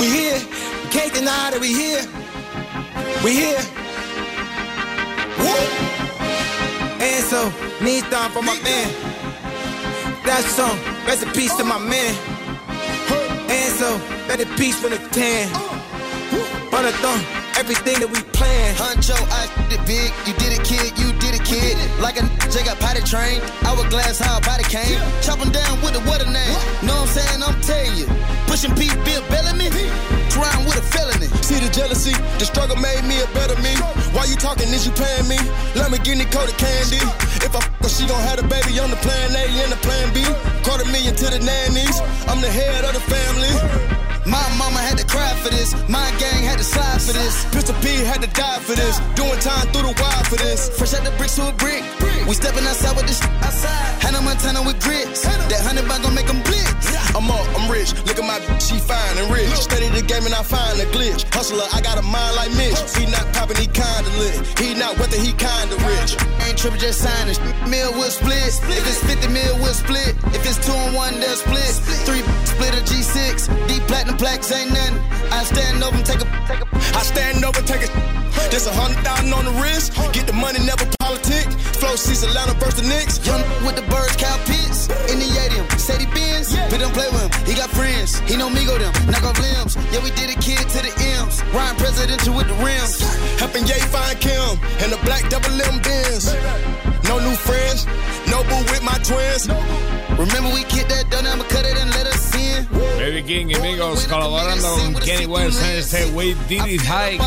[0.00, 0.38] We here,
[0.82, 2.02] we can't deny that we here.
[3.22, 3.62] We here.
[5.38, 5.54] Woo!
[7.00, 7.52] And so,
[7.84, 8.90] knees down for my man.
[10.24, 10.78] That's the song.
[11.06, 12.14] Rest in peace to my man.
[13.48, 15.48] And so, let peace from the tan.
[16.70, 18.74] But I thought everything that we planned.
[18.74, 20.10] Huncho, I did it big.
[20.26, 20.90] You did it, kid.
[20.98, 21.78] You did it, kid.
[22.02, 23.38] Like a a J got potty trained.
[23.62, 24.98] Hourglass, how a body came.
[25.22, 26.58] Chopping down with the what a name.
[26.82, 27.38] Know what I'm saying?
[27.38, 28.10] I'm telling you.
[28.50, 29.70] Pushing Pete, Bill Bellamy.
[30.34, 31.30] Trying with a felony.
[31.46, 33.78] See the jealousy, the struggle made me a better me.
[34.10, 34.66] Why you talking?
[34.74, 35.38] Is you paying me?
[35.78, 36.98] Lamborghini coated candy.
[37.46, 39.78] If I f her, she gon' have a baby on the plan A and the
[39.86, 40.26] plan B.
[40.66, 42.00] Quarter million to the nannies.
[42.26, 44.01] I'm the head of the family.
[44.26, 45.74] My mama had to cry for this.
[45.88, 47.44] My gang had to slide for this.
[47.50, 48.98] Pistol P had to die for this.
[49.14, 50.70] Doing time through the wire for this.
[50.78, 51.82] Fresh out the bricks to a brick.
[52.26, 54.02] We stepping outside with this outside.
[54.02, 55.22] Hannah Montana with grits.
[55.26, 56.94] That hundred bag gon' make them blitz.
[57.18, 57.92] I'm up, I'm rich.
[58.06, 59.50] Look at my bitch, she fine and rich.
[59.58, 61.26] Study the game and I find a glitch.
[61.34, 62.78] Hustler, I got a mind like Mitch.
[62.94, 64.38] He not popping, he kinda lit.
[64.58, 66.14] He not whether he kinda rich.
[66.46, 67.38] Ain't tripping, just sign it.
[67.66, 68.54] Mill will split.
[68.70, 70.14] If it's 50 mil, we'll split.
[70.30, 71.74] If it's two and one, they'll split.
[72.06, 73.50] Three split a G6.
[73.66, 74.98] Deep platinum plaques ain't nothing.
[75.32, 76.28] I stand over and take a.
[76.98, 77.90] I stand over, take a.
[78.50, 79.94] Just a hundred thousand on the wrist.
[80.12, 81.48] Get the money, never politic.
[81.80, 83.20] Flow seats Atlanta versus the Knicks.
[83.26, 84.88] Young with the birds, cow pits.
[85.08, 86.52] In the Yadium, said he bins.
[86.70, 87.32] We don't play with him.
[87.46, 88.18] He got friends.
[88.28, 88.92] He know me go them.
[89.08, 89.76] Knock off limbs.
[89.92, 90.92] Yeah, we did a kid to the
[91.22, 91.42] M's.
[91.52, 93.00] Ryan presidential with the rims.
[93.38, 96.32] Helping Ye find Kim and the black double M bins.
[97.08, 97.86] No new friends.
[98.28, 99.48] No boo with my twins.
[100.16, 102.31] Remember we kicked that down, I'ma cut it and let us
[102.98, 107.18] Baby King y Migos colaborando con Kenny West en este We Did It High.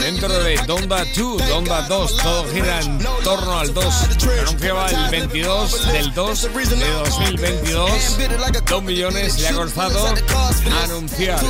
[0.00, 3.84] Dentro de Donda 2, Donda 2, todo gira en torno al 2.
[4.46, 8.18] Anunciaba el 22 del 2 de 2022.
[8.68, 10.14] 2 millones le ha costado
[10.84, 11.40] anunciar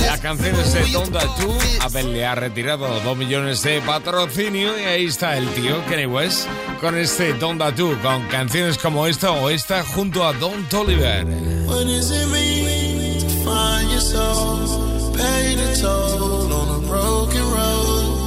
[0.00, 1.64] las canciones de Donda 2.
[1.80, 6.48] Apple le ha retirado 2 millones de patrocinio y ahí está el tío Kenny West
[6.80, 11.26] con este Donda 2, con canciones como esta o esta junto a Don Toliver.
[11.66, 15.12] What does it mean to find your soul?
[15.14, 18.20] Pay the toll on a broken road.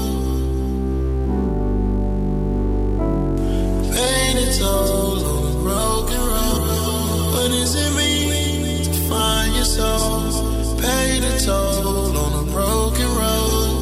[3.93, 7.33] Pay the toll on a broken road.
[7.33, 10.77] What does it mean to find your soul?
[10.79, 13.73] Pay the toll on a broken road.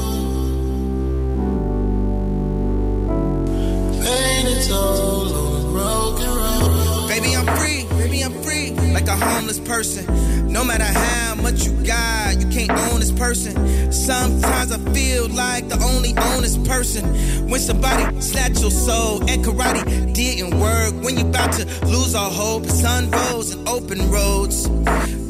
[4.03, 7.07] Pay the toll on a broken road.
[7.07, 7.84] Baby, I'm free.
[8.23, 8.71] I'm free.
[8.93, 10.05] Like a homeless person.
[10.51, 13.53] No matter how much you got, you can't own this person.
[13.91, 17.03] Sometimes I feel like the only honest person.
[17.49, 20.93] When somebody snatched your soul and karate didn't work.
[21.03, 24.67] When you about to lose all hope, sun rose and open roads.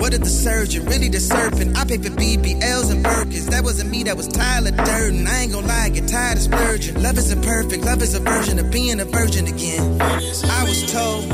[0.06, 1.76] What did the surgeon, really the serpent?
[1.76, 3.50] I paid for BBLs and Birkins.
[3.50, 5.26] That wasn't me, that was Tyler Durden.
[5.26, 7.02] I ain't gonna lie, I get tired of splurging.
[7.02, 10.00] Love isn't perfect, love is a version of being a virgin again.
[10.00, 11.26] I was told,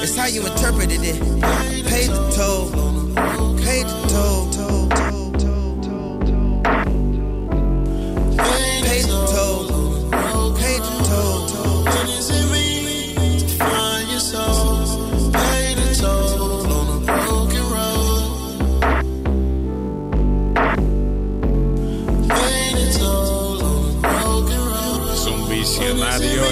[0.00, 1.20] it's how you interpreted it.
[1.92, 2.70] Pay the toll,
[3.60, 4.39] pay the toll,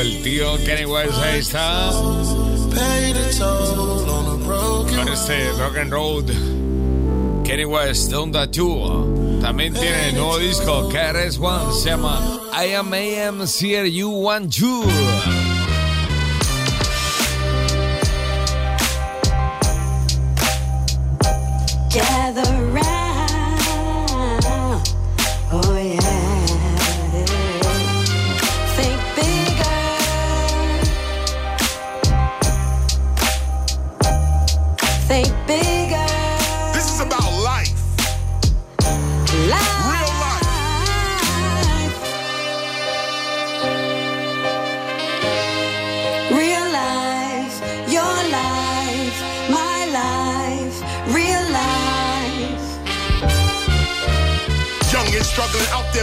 [0.01, 1.91] el tío Kenny West, ahí está.
[4.97, 6.25] Con este Rock and Road.
[7.45, 9.41] Kenny West, Donda 2.
[9.41, 12.21] También tiene nuevo disco, KRS One, se llama
[12.53, 13.47] I Am AM
[13.91, 14.85] You Want You.
[21.91, 22.88] Gather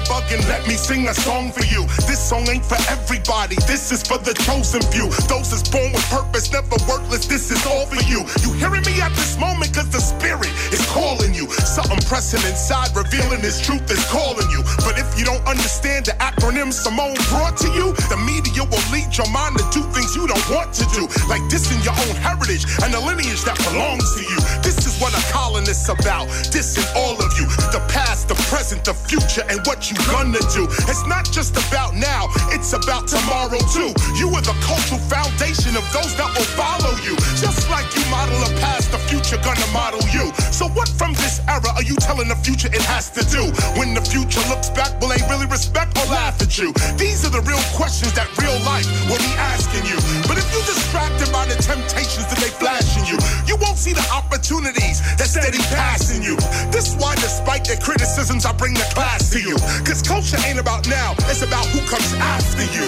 [0.05, 1.85] bugging, let me sing a song for you.
[2.07, 5.09] This song ain't for everybody, this is for the chosen few.
[5.27, 8.23] Those that's born with purpose, never worthless, this is all for you.
[8.41, 11.51] You hearing me at this moment, cause the spirit is calling you.
[11.67, 14.63] Something pressing inside, revealing this truth is calling you.
[14.87, 19.11] But if you don't understand the acronym Simone brought to you, the media will lead
[19.11, 21.03] your mind to do things you don't want to do.
[21.27, 24.39] Like dissing your own heritage and the lineage that belongs to you.
[24.63, 27.45] This is what a colonist's about, dissing all of you.
[27.75, 30.63] The past, the present, the future, and what you gonna do.
[30.87, 33.91] It's not just about now, it's about tomorrow too.
[34.15, 37.19] You are the cultural foundation of those that will follow you.
[37.35, 40.31] Just like you model a past, the future gonna model you.
[40.55, 43.43] So what from this era are you telling the future it has to do?
[43.79, 46.73] When the future looks back, will they really respect or laugh at you?
[46.97, 49.97] These are the real questions that real life will be asking you.
[50.27, 54.05] But if you're distracted by the temptations that they flashing you, you won't see the
[54.13, 56.35] opportunities that steady passing you.
[56.71, 59.55] This is why despite their criticisms, I bring the class to you.
[59.85, 62.87] Cause culture ain't about now, it's about who comes after you.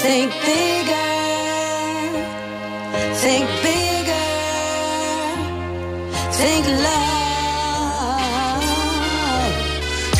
[0.00, 1.10] Think bigger,
[3.20, 3.89] think bigger,
[6.40, 7.02] think love.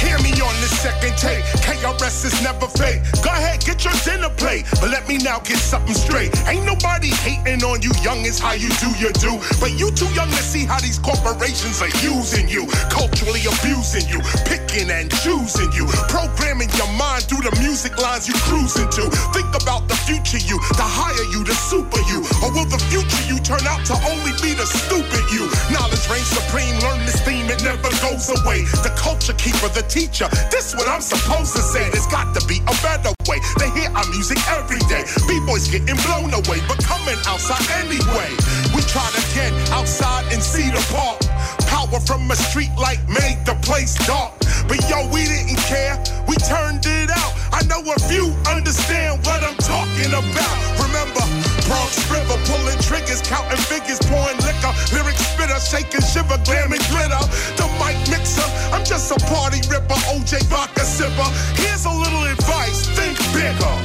[0.00, 1.59] Hear me on this second take.
[1.80, 3.00] KRS is never fake.
[3.24, 4.68] Go ahead, get your dinner plate.
[4.84, 6.28] But let me now get something straight.
[6.44, 9.40] Ain't nobody hating on you, youngins, how you do your do.
[9.56, 14.20] But you too young to see how these corporations are using you, culturally abusing you,
[14.44, 19.08] picking and choosing you, programming your mind through the music lines you cruising to.
[19.32, 22.20] Think about the future you, the higher you, the super you.
[22.44, 25.48] Or will the future you turn out to only be the stupid you?
[25.72, 28.68] Knowledge reigns supreme, learn this theme, it never goes away.
[28.84, 31.88] The culture keeper, the teacher, this what I'm supposed to say.
[31.90, 33.38] There's got to be a better way.
[33.58, 35.06] They hear our music every day.
[35.30, 38.30] B-boys getting blown away, but coming outside anyway.
[38.74, 41.22] We tried again outside and see the Park.
[41.70, 44.34] Power from a street light made the place dark.
[44.66, 45.94] But yo, we didn't care.
[46.26, 47.39] We turned it out.
[47.60, 50.56] I know a few understand what I'm talking about.
[50.80, 51.20] Remember,
[51.68, 54.72] Bronx River, pulling triggers, counting figures, pouring liquor.
[54.96, 57.20] Lyric spitter, shaking shiver, glaring glitter.
[57.60, 60.00] The mic mixer, I'm just a party ripper.
[60.08, 61.28] OJ vodka sipper.
[61.60, 63.76] Here's a little advice, think bigger.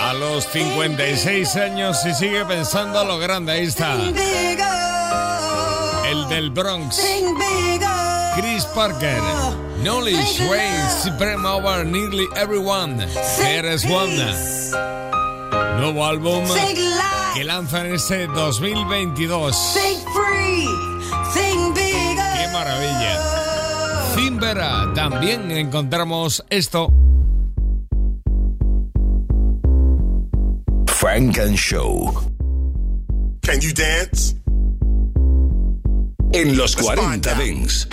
[0.00, 3.52] A los 56 años y sigue pensando a lo grande.
[3.52, 3.94] Ahí está.
[6.06, 6.98] El del Bronx.
[8.34, 9.20] Chris Parker.
[9.82, 13.00] Knowledge reigns supreme over nearly everyone.
[13.40, 14.14] Eres one.
[15.80, 16.44] Nuevo álbum
[17.34, 19.74] que lanzan este 2022.
[21.34, 24.14] ¡Qué maravilla!
[24.14, 26.92] Zimbera, también encontramos esto.
[30.86, 32.12] Frank and Show.
[33.42, 34.36] Can you dance?
[36.32, 37.88] En los 40 Dings.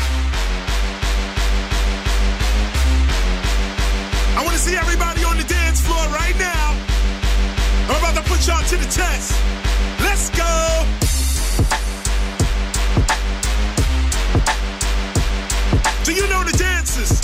[4.40, 6.72] I want to see everybody on the dance floor right now.
[7.92, 9.36] I'm about to put y'all to the test.
[10.00, 10.48] Let's go.
[16.06, 17.20] Do you know the dances?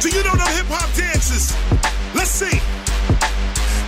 [0.00, 1.52] Do you know the hip hop dances?
[2.14, 2.56] Let's see.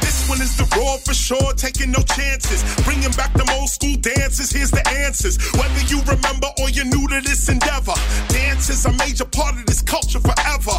[0.04, 2.60] This one is the raw for sure, taking no chances.
[2.84, 5.38] Bringing back them old school dances, here's the answers.
[5.56, 7.96] Whether you remember or you're new to this endeavor,
[8.28, 10.76] dance is a major part of this culture forever.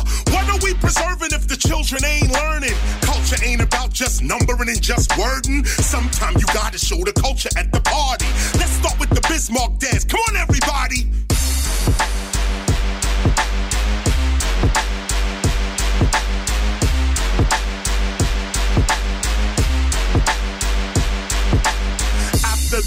[0.88, 2.72] Preserving if the children ain't learning?
[3.02, 5.66] Culture ain't about just numbering and just wording.
[5.66, 8.24] Sometimes you gotta show the culture at the party.
[8.56, 10.06] Let's start with the Bismarck dance.
[10.06, 10.37] Come on,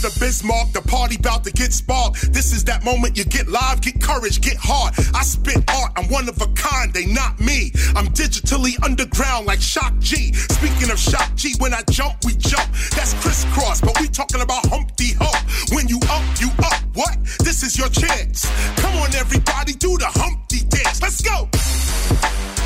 [0.03, 2.33] After the Bismarck, the party bout to get sparked.
[2.33, 4.95] This is that moment you get live, get courage, get hard.
[5.15, 7.71] I spit art, I'm one of a kind, they not me.
[7.95, 10.33] I'm digitally underground like Shock G.
[10.33, 12.73] Speaking of Shock G, when I jump, we jump.
[12.97, 15.71] That's crisscross, but we talking about Humpty Hump.
[15.75, 16.81] When you up, you up.
[16.95, 17.19] What?
[17.41, 18.49] This is your chance.
[18.81, 21.03] Come on, everybody, do the Humpty dance.
[21.03, 22.60] Let's go.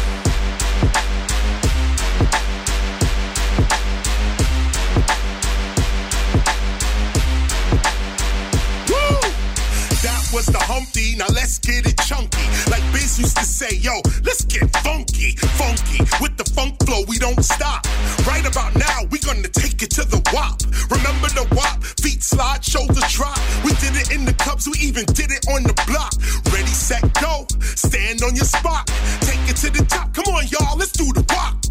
[10.35, 12.43] Was the Humpty, now let's get it chunky.
[12.69, 16.03] Like Biz used to say, yo, let's get funky, funky.
[16.21, 17.87] With the funk flow, we don't stop.
[18.27, 20.59] Right about now, we gonna take it to the Wop.
[20.91, 21.85] Remember the Wop?
[22.03, 23.39] Feet slide, shoulders drop.
[23.63, 26.19] We did it in the clubs, we even did it on the block.
[26.53, 27.47] Ready, set, go.
[27.61, 28.89] Stand on your spot.
[29.21, 30.13] Take it to the top.
[30.15, 31.64] Come on, y'all, let's do the Wop.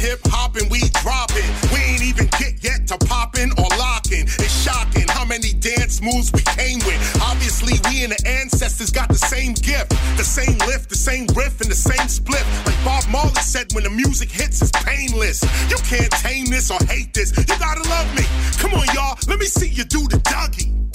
[0.00, 1.44] Hip hopping, we dropping.
[1.68, 4.24] We ain't even get yet to popping or locking.
[4.40, 6.98] It's shocking how many dance moves we came with.
[7.20, 11.60] Obviously, we and the ancestors got the same gift, the same lift, the same riff,
[11.60, 12.44] and the same split.
[12.64, 15.44] Like Bob Marley said, when the music hits, it's painless.
[15.68, 17.36] You can't tame this or hate this.
[17.36, 18.24] You gotta love me.
[18.56, 19.18] Come on, y'all.
[19.28, 20.89] Let me see you do the Dougie.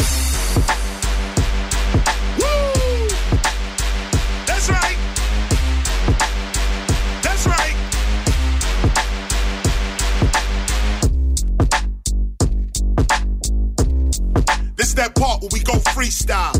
[14.95, 16.55] That part where we go freestyle.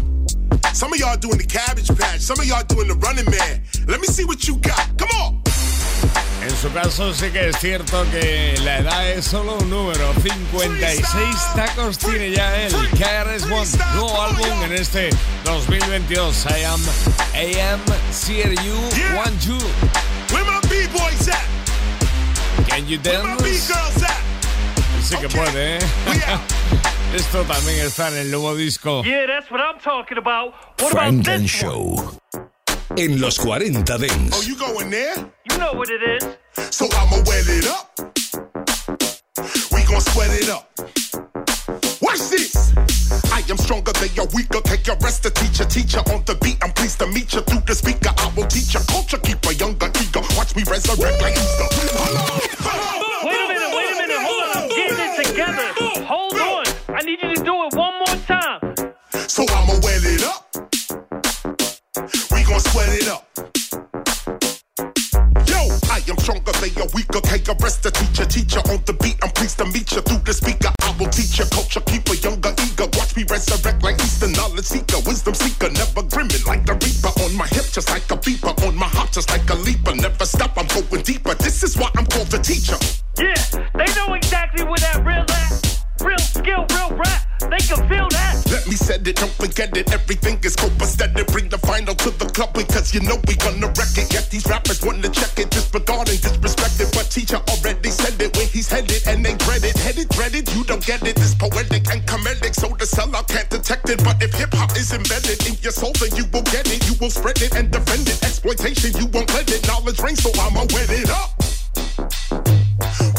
[0.73, 3.63] Some of y'all doing the cabbage patch, some of y'all doing the running man.
[3.88, 4.97] Let me see what you got.
[4.97, 5.41] Come on.
[6.43, 10.13] En su caso sí que es cierto que la edad es solo un número.
[10.21, 12.73] 56 tacos tiene ya él.
[12.91, 15.09] KRS One, nuevo álbum en este
[15.43, 16.45] 2022.
[16.45, 16.81] I am
[17.33, 17.81] AM
[18.11, 19.57] CRU One Two.
[20.33, 21.45] Where my B-boys at?
[22.67, 23.67] Can you Where my dance?
[23.67, 24.21] B-girls at?
[25.01, 25.79] Sí que puede, ¿eh?
[27.16, 29.01] Esto también está en el nuevo disco.
[29.05, 30.53] Yeah, that's what I'm talking about.
[30.82, 32.20] What Frank about and this Show.
[32.97, 33.72] En los 40
[34.34, 35.16] Oh, you going there?
[35.49, 36.28] You know what it is.
[36.76, 37.88] So I'ma wet it up.
[39.72, 40.68] We gon' sweat it up.
[42.01, 42.74] Watch this.
[43.32, 44.59] I am stronger than your weaker.
[44.66, 46.61] Take your rest, the teacher, teacher on the beat.
[46.61, 48.11] I'm pleased to meet you through the speaker.
[48.18, 50.20] I will teach you culture, keep a younger eager.
[50.36, 51.68] Watch me resurrect like Easter.
[53.24, 54.20] Wait a minute, wait a minute.
[54.20, 54.63] Hold on.
[54.63, 56.03] I'm getting it together.
[56.03, 56.64] Hold on.
[56.95, 58.61] I need you to do it one more time.
[59.27, 60.47] So I'ma wet it up.
[62.31, 63.27] We gon' sweat it up.
[65.45, 65.59] Yo,
[65.91, 67.19] I am stronger than your weaker.
[67.59, 69.17] Rest, the teacher, teacher on the beat.
[69.21, 70.71] I'm pleased to meet you through the speaker.
[70.81, 72.87] I will teach you culture, keep a younger eager.
[72.95, 77.11] Watch me resurrect like Easter, knowledge seeker, wisdom seeker, never grimming like the reaper.
[77.21, 78.55] On my hip, just like a beeper.
[78.65, 79.93] On my hop, just like a leaper.
[79.93, 81.35] Never stop, I'm going deeper.
[81.35, 82.79] This is why I'm called the teacher.
[89.56, 89.91] Said it.
[89.93, 91.28] Everything is copacetic.
[91.32, 94.12] Bring the final to the club because you know we gonna wreck it.
[94.14, 96.93] Yet these rappers wanna check it, disregarding, disrespected.
[96.93, 99.78] But teacher already said it where he's headed, and they dread it.
[99.78, 101.16] Headed, dreaded, you don't get it.
[101.16, 104.03] This poetic and comedic, so the sellout can't detect it.
[104.03, 106.86] But if hip hop is embedded in your soul, then you will get it.
[106.88, 108.22] You will spread it and defend it.
[108.24, 109.66] Exploitation, you won't let it.
[109.68, 111.32] Knowledge reigns, so I'ma wet it up.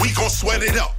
[0.00, 0.95] We gon' sweat it up.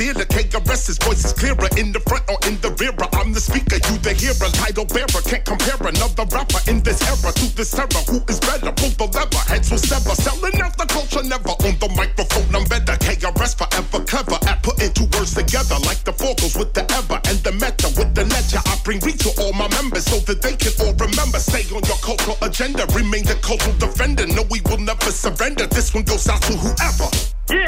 [0.00, 2.92] Or in the KRS, his voice is clearer in the front or in the rear.
[3.12, 5.20] I'm the speaker, you the hearer, title bearer.
[5.28, 8.00] Can't compare another rapper in this era to this era.
[8.08, 8.72] Who is better?
[8.72, 10.14] Pull the lever, heads will sever.
[10.16, 12.48] Selling out the culture, never on the microphone.
[12.54, 12.96] I'm better.
[12.96, 17.38] KRS forever clever at putting two words together like the vocals with the ever and
[17.44, 18.62] the meta with the ledger.
[18.64, 21.38] I bring reach to all my members so that they can all remember.
[21.38, 24.26] Stay on your cultural agenda, remain the cultural defender.
[24.26, 25.66] No, we will never surrender.
[25.66, 27.08] This one goes out to whoever.
[27.50, 27.66] Yeah,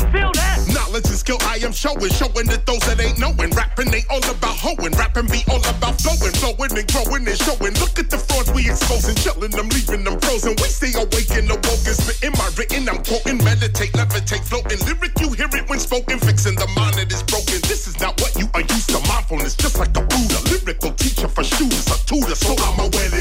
[0.00, 0.56] feel that.
[0.72, 3.50] Knowledge and skill I am showing, showing to those that ain't knowing.
[3.52, 7.74] Rapping ain't all about hoeing, rapping be all about flowing, flowing and growing and showing.
[7.76, 10.56] Look at the frauds we exposing, chilling them, leaving them frozen.
[10.56, 12.88] We stay awake and awoke and spitting my written.
[12.88, 14.80] I'm quoting, meditate, levitate, floating.
[14.88, 17.60] Lyric, you hear it when spoken, fixing the mind that is broken.
[17.68, 19.00] This is not what you are used to.
[19.12, 20.40] Mindfulness, just like a Buddha.
[20.48, 23.11] Lyrical teacher for shooters, a tutor, so I'ma wet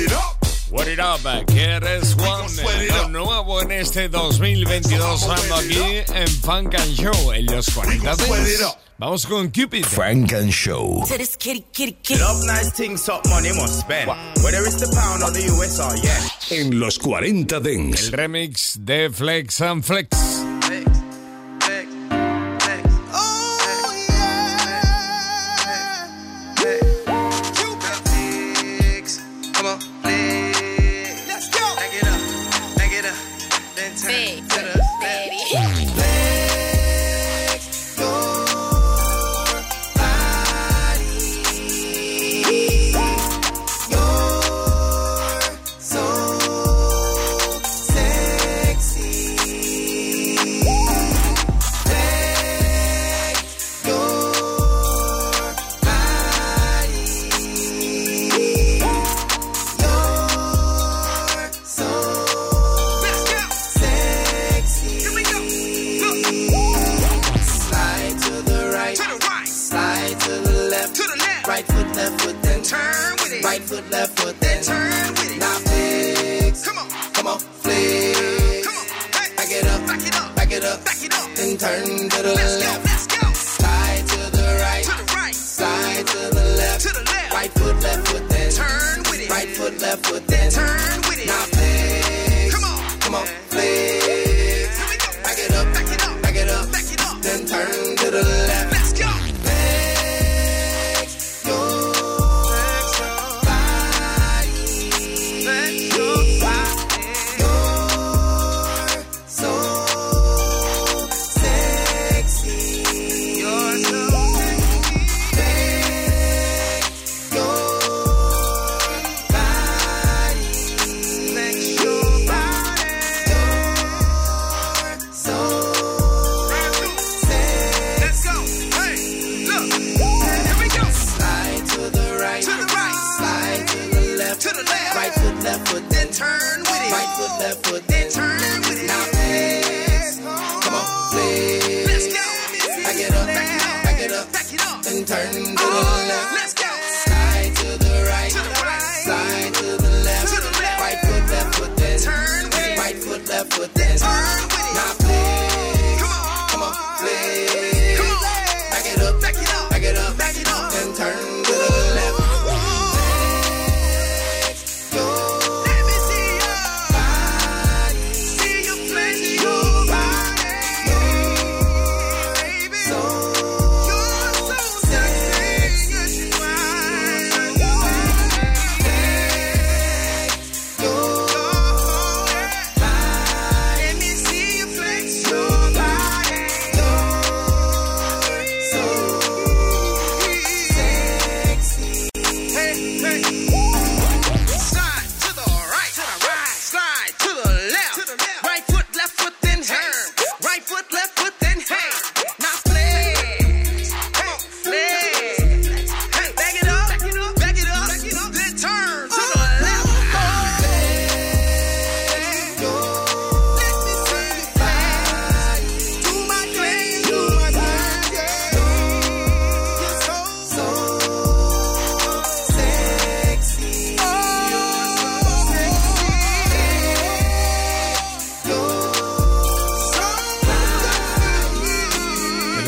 [0.81, 2.47] What it up, KRS One,
[2.89, 5.77] lo nuevo en este 2022, sonando aquí
[6.11, 8.77] en Funk and Show, en los 40 Dents.
[8.97, 9.85] Vamos con Cupid.
[9.85, 11.05] Frank and Show.
[11.07, 12.19] To this kitty, kitty, kitty.
[12.19, 14.09] Love nice things, up money must spend.
[14.43, 16.65] Whether it's the pound or the US or yen.
[16.65, 18.07] En los 40 Dents.
[18.07, 20.20] El remix de Flex and Flex.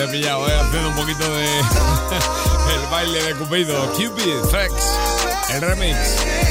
[0.05, 1.45] Un poquito de
[2.73, 3.73] el baile de Cupido.
[3.93, 4.73] Cupid, Flex,
[5.53, 5.97] el remix.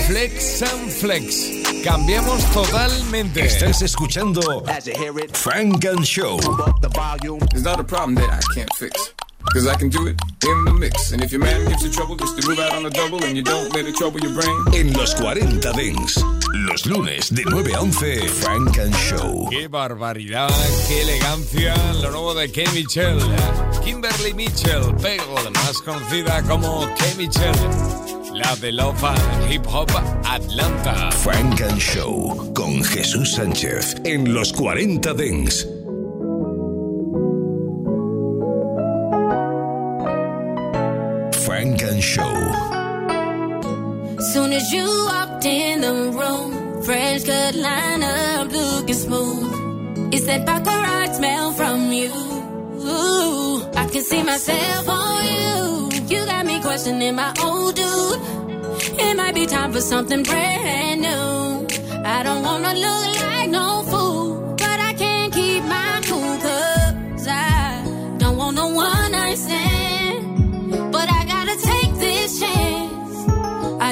[0.07, 1.49] Flex and Flex.
[1.85, 3.45] Cambiamos totalmente.
[3.45, 4.65] Estás escuchando
[5.33, 6.39] Frank and Show.
[7.53, 9.13] It's not a problem that I can't fix.
[9.53, 11.13] Cause I can do it in the mix.
[11.13, 13.37] And if your man gives you trouble, just to move out on the double and
[13.37, 14.65] you don't let it trouble your brain.
[14.73, 16.42] En los 40 Dents.
[16.53, 19.49] Los lunes de 9 a 11, Frank and Show.
[19.49, 20.51] Qué barbaridad,
[20.87, 21.75] qué elegancia.
[22.03, 22.71] Lo nuevo de K.
[22.75, 23.19] Mitchell.
[23.83, 27.05] Kimberly Mitchell, pero más conocida como K.
[27.17, 27.55] Mitchell.
[28.35, 29.91] La de and Hip Hop
[30.25, 31.11] Atlanta.
[31.13, 35.67] Frank and Show con Jesús Sánchez en los 40 Dents.
[41.47, 42.32] Frank and Show.
[44.33, 50.15] Soon as you walked in the room, fresh cut lineup looking smooth.
[50.15, 52.11] It's that baccarat smell from you.
[52.81, 56.17] Ooh, I can see myself on you.
[56.17, 58.21] You got me questioning my old dude.
[58.99, 61.67] It might be time for something brand new.
[62.03, 64.02] I don't wanna look like no fool,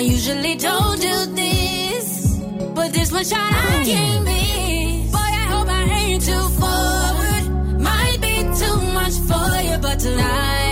[0.01, 2.38] I usually don't do this,
[2.74, 5.12] but this one shot I can't miss.
[5.12, 7.82] Boy, I hope I ain't too forward.
[7.82, 10.70] Might be too much for you, but tonight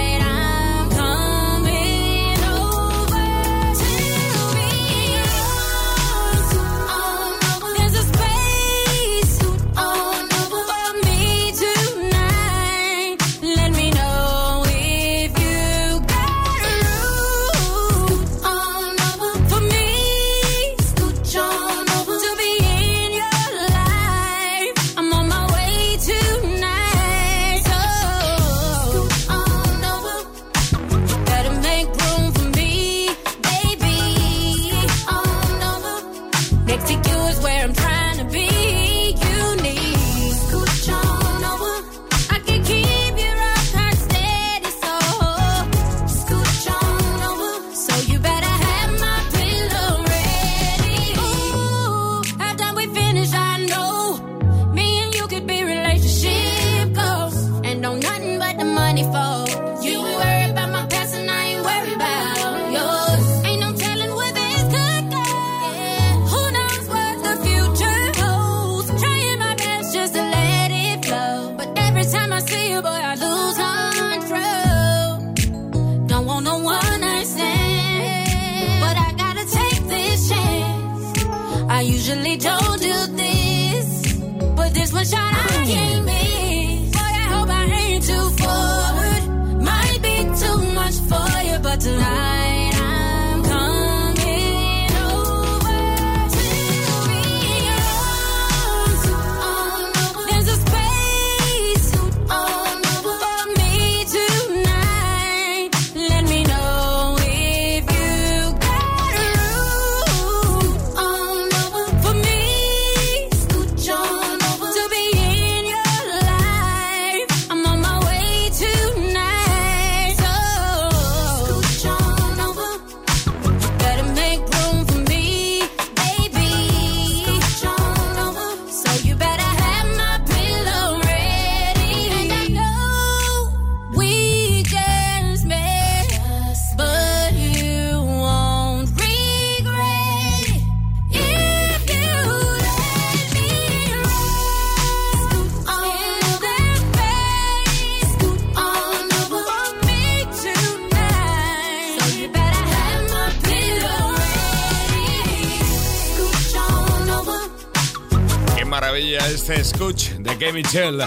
[160.39, 160.53] K.
[160.53, 161.05] Michelle.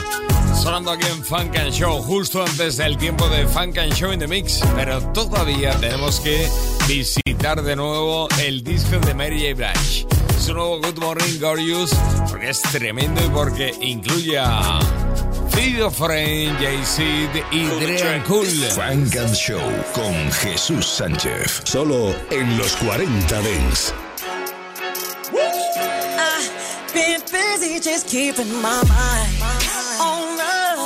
[0.62, 4.20] Sonando aquí en Funk and Show, justo antes del tiempo de Funk and Show in
[4.20, 4.60] the Mix.
[4.76, 6.48] Pero todavía tenemos que
[6.88, 9.56] visitar de nuevo el disco de Mary J.
[9.56, 10.08] Blige.
[10.40, 11.92] Su nuevo Good Morning Gorgeous,
[12.30, 14.80] porque es tremendo y porque incluye a
[15.50, 18.46] Fido Friend, Jay-Z y Dream Cool.
[18.46, 19.62] Frank and Show
[19.94, 21.62] con Jesús Sánchez.
[21.64, 23.94] Solo en los 40 Dents.
[27.62, 29.34] Busy just keeping my mind
[30.00, 30.80] on love,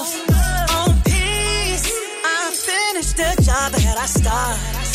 [0.77, 1.87] on peace.
[2.23, 4.85] I finished the job that I started.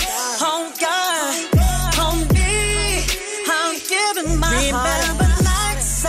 [0.51, 1.35] On God,
[2.05, 3.05] on me,
[3.49, 5.01] I'm giving my heart.
[5.01, 6.05] Remember nights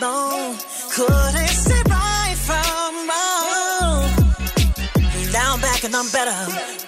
[0.00, 0.56] alone,
[0.94, 4.04] couldn't see right from wrong.
[5.32, 6.38] Down back and I'm better better.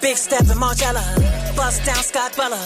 [0.01, 1.05] Big step in Margiela.
[1.57, 2.59] Bust down Scott Bella.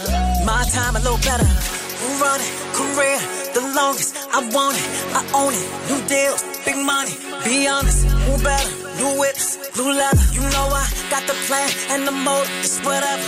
[0.44, 1.91] My time a little better.
[2.20, 2.53] Run it?
[2.74, 3.18] Career,
[3.55, 4.16] the longest.
[4.34, 5.66] I want it, I own it.
[5.88, 7.14] New deals, big money.
[7.44, 8.70] Be honest, who better?
[8.98, 10.26] New whips, blue leather.
[10.32, 12.50] You know I got the plan and the motive.
[12.61, 13.22] It's whatever.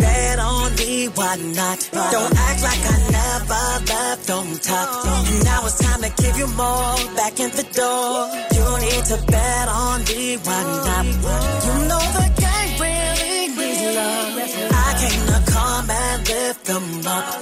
[0.00, 1.78] Bet on me, why not?
[2.12, 4.88] Don't act like I never left on top.
[5.44, 8.30] Now it's time to give you more back in the door.
[8.56, 11.06] You need to bet on me, why not?
[11.66, 14.36] You know the game really needs love.
[14.72, 17.41] I came to come and lift them up.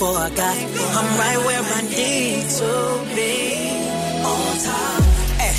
[0.00, 0.56] You I got.
[0.98, 2.70] I'm right where I need to
[3.14, 3.32] be.
[4.26, 5.02] On top.
[5.38, 5.54] Hey,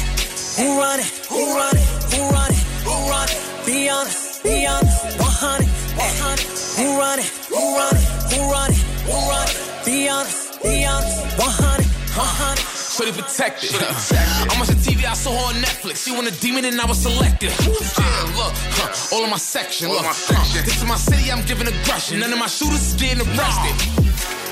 [0.57, 1.09] who run it?
[1.29, 1.87] Who run it?
[2.11, 2.63] Who run it?
[2.83, 3.65] Who run it?
[3.65, 5.19] Be honest, be honest.
[5.19, 5.67] 100,
[5.97, 6.45] 100.
[6.77, 7.31] Who run it?
[7.47, 8.03] Who run it?
[8.33, 8.77] Who run it?
[9.07, 9.85] Who run it?
[9.85, 11.39] Be honest, be honest.
[11.39, 12.54] 100, 100.
[12.95, 13.75] Shorty protected.
[13.75, 16.07] I'm watching TV, I saw her on Netflix.
[16.07, 17.51] She want a demon and I was selected.
[17.59, 19.91] Yeah, look, huh, all in my section.
[19.91, 22.23] Look, huh, this is my city, I'm giving aggression.
[22.23, 23.75] None of my shooters is getting arrested.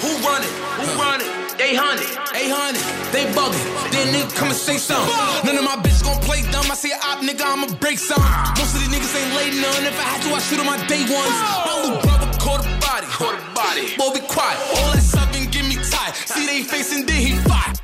[0.04, 0.52] Who run it?
[0.76, 1.32] Who run it?
[1.56, 2.84] They hunted, they hunted,
[3.16, 3.64] they bugging.
[3.96, 5.08] Then nigga come and say something.
[5.48, 6.68] None of my bitches gon' play dumb.
[6.68, 8.20] I see a op nigga, I'ma break some.
[8.60, 9.88] Most of these niggas ain't laid none.
[9.88, 11.32] If I had to, I shoot on my day ones.
[11.64, 13.96] My little brother caught a body, caught a body.
[13.96, 14.60] Boy, be quiet.
[14.84, 16.12] All that stuff and give me tight.
[16.28, 17.83] See they face and then he fight.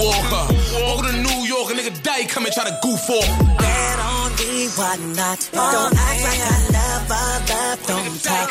[0.00, 0.44] Walker.
[0.88, 3.28] Over to New York, a nigga die, come and try to goof off.
[3.60, 5.38] Bet on me, why not?
[5.52, 8.48] Don't act like I never left on top.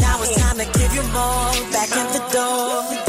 [0.00, 3.05] Now it's time to give you more back in the door.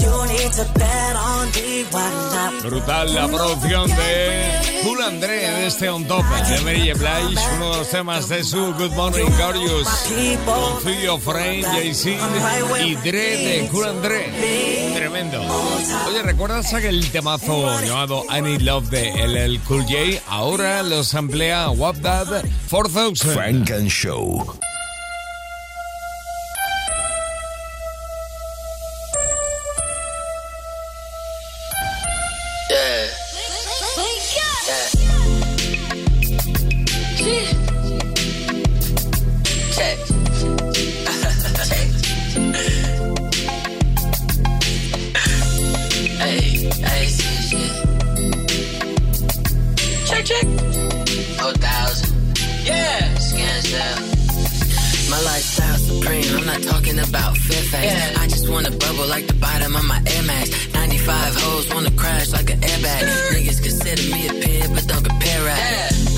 [2.63, 6.91] Brutal la producción de Cool André de este On Top de Mary.
[6.93, 9.87] Blige, uno de los temas de su Good Morning Glorious,
[10.45, 12.17] con Frame, Jay-Z
[12.83, 14.93] y Dre de Cool André.
[14.95, 15.41] Tremendo.
[16.07, 20.21] Oye, ¿recuerdas aquel temazo llamado I Need Love de LL Cool J?
[20.27, 23.33] Ahora los emplea WapDad 4000.
[23.33, 24.57] Frank and Show.
[56.61, 57.83] Talking about Fairfax.
[57.85, 58.21] Yeah.
[58.21, 60.73] I just wanna bubble like the bottom of my Air Max.
[60.73, 63.03] 95 hoes wanna crash like an airbag.
[63.33, 65.59] Niggas consider me a peer, but don't compare rap.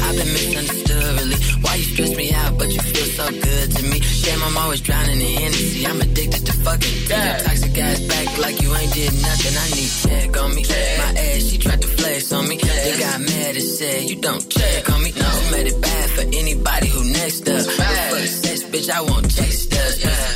[0.05, 1.39] I've been misunderstood, really.
[1.61, 3.99] Why you stress me out, but you feel so good to me?
[4.23, 5.85] Damn, I'm always drowning in Hennessy.
[5.85, 7.37] I'm addicted to fucking yeah.
[7.39, 9.55] toxic ass back like you ain't did nothing.
[9.63, 10.63] I need check on me.
[10.63, 12.57] My ass, she tried to flex on me.
[12.57, 15.11] They got mad and said, you don't check on me.
[15.15, 17.65] No, made it bad for anybody who next up.
[17.65, 20.03] The sex, bitch, I won't chase us.
[20.03, 20.28] Yeah.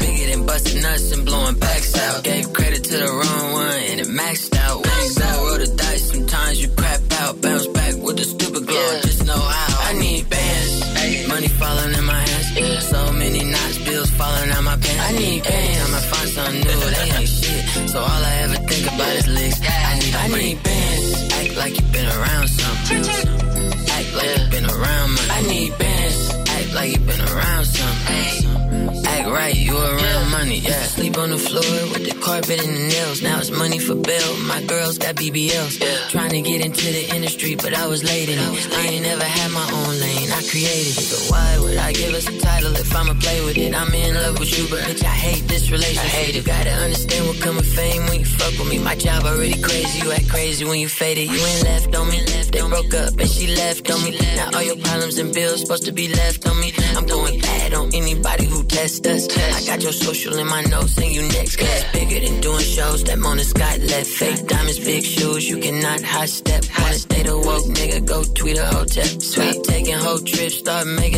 [0.45, 2.23] Busting nuts and blowing backs out.
[2.23, 4.83] Gave credit to the wrong one and it maxed out.
[4.85, 6.11] Wings out, roll the dice.
[6.11, 7.41] Sometimes you crap out.
[7.41, 8.99] Bounce back with the stupid glow.
[9.01, 9.89] Just know how.
[9.89, 11.27] I need bands.
[11.27, 12.87] Money falling in my hands.
[12.87, 15.01] So many knots, bills falling out my pants.
[15.09, 15.79] I need bands.
[15.83, 16.79] I'ma find something new.
[16.95, 17.89] They ain't shit.
[17.89, 19.59] So all I ever think about is licks.
[19.61, 21.33] I need, I need bands.
[21.39, 23.03] Act like you been around something.
[23.97, 25.31] Act like you been around money.
[25.31, 26.29] I need bands.
[26.57, 28.62] Act like you been around something.
[28.89, 30.83] Act right, you around money, yeah.
[30.83, 33.21] Sleep on the floor with the carpet and the nails.
[33.21, 34.37] Now it's money for bail.
[34.43, 35.79] My girls got BBLs.
[36.09, 38.73] Trying to get into the industry, but I was late in it.
[38.73, 41.07] I ain't never had my own lane, I created it.
[41.11, 43.73] So why would I give us a title if I'ma play with it?
[43.73, 46.03] I'm in love with you, but bitch, I hate this relationship.
[46.03, 46.45] I hate it.
[46.45, 48.79] Gotta understand what come with fame when you fuck with me.
[48.79, 51.29] My job already crazy, you act crazy when you faded.
[51.31, 52.51] You ain't left on me, left.
[52.51, 54.17] They broke up and she left on me.
[54.35, 56.73] Now all your problems and bills supposed to be left on me.
[56.95, 59.27] I'm going bad on anybody who test us.
[59.27, 59.69] Test.
[59.69, 61.55] I got your social in my notes and you next.
[61.57, 63.03] Cause it's bigger than doing shows.
[63.03, 64.07] That Mona Scott left.
[64.07, 65.49] Fake diamonds, big shoes.
[65.49, 66.63] You cannot high step.
[66.79, 69.05] Wanna stay the woke nigga, go tweet a hotel.
[69.05, 71.03] Stop taking whole trips, start making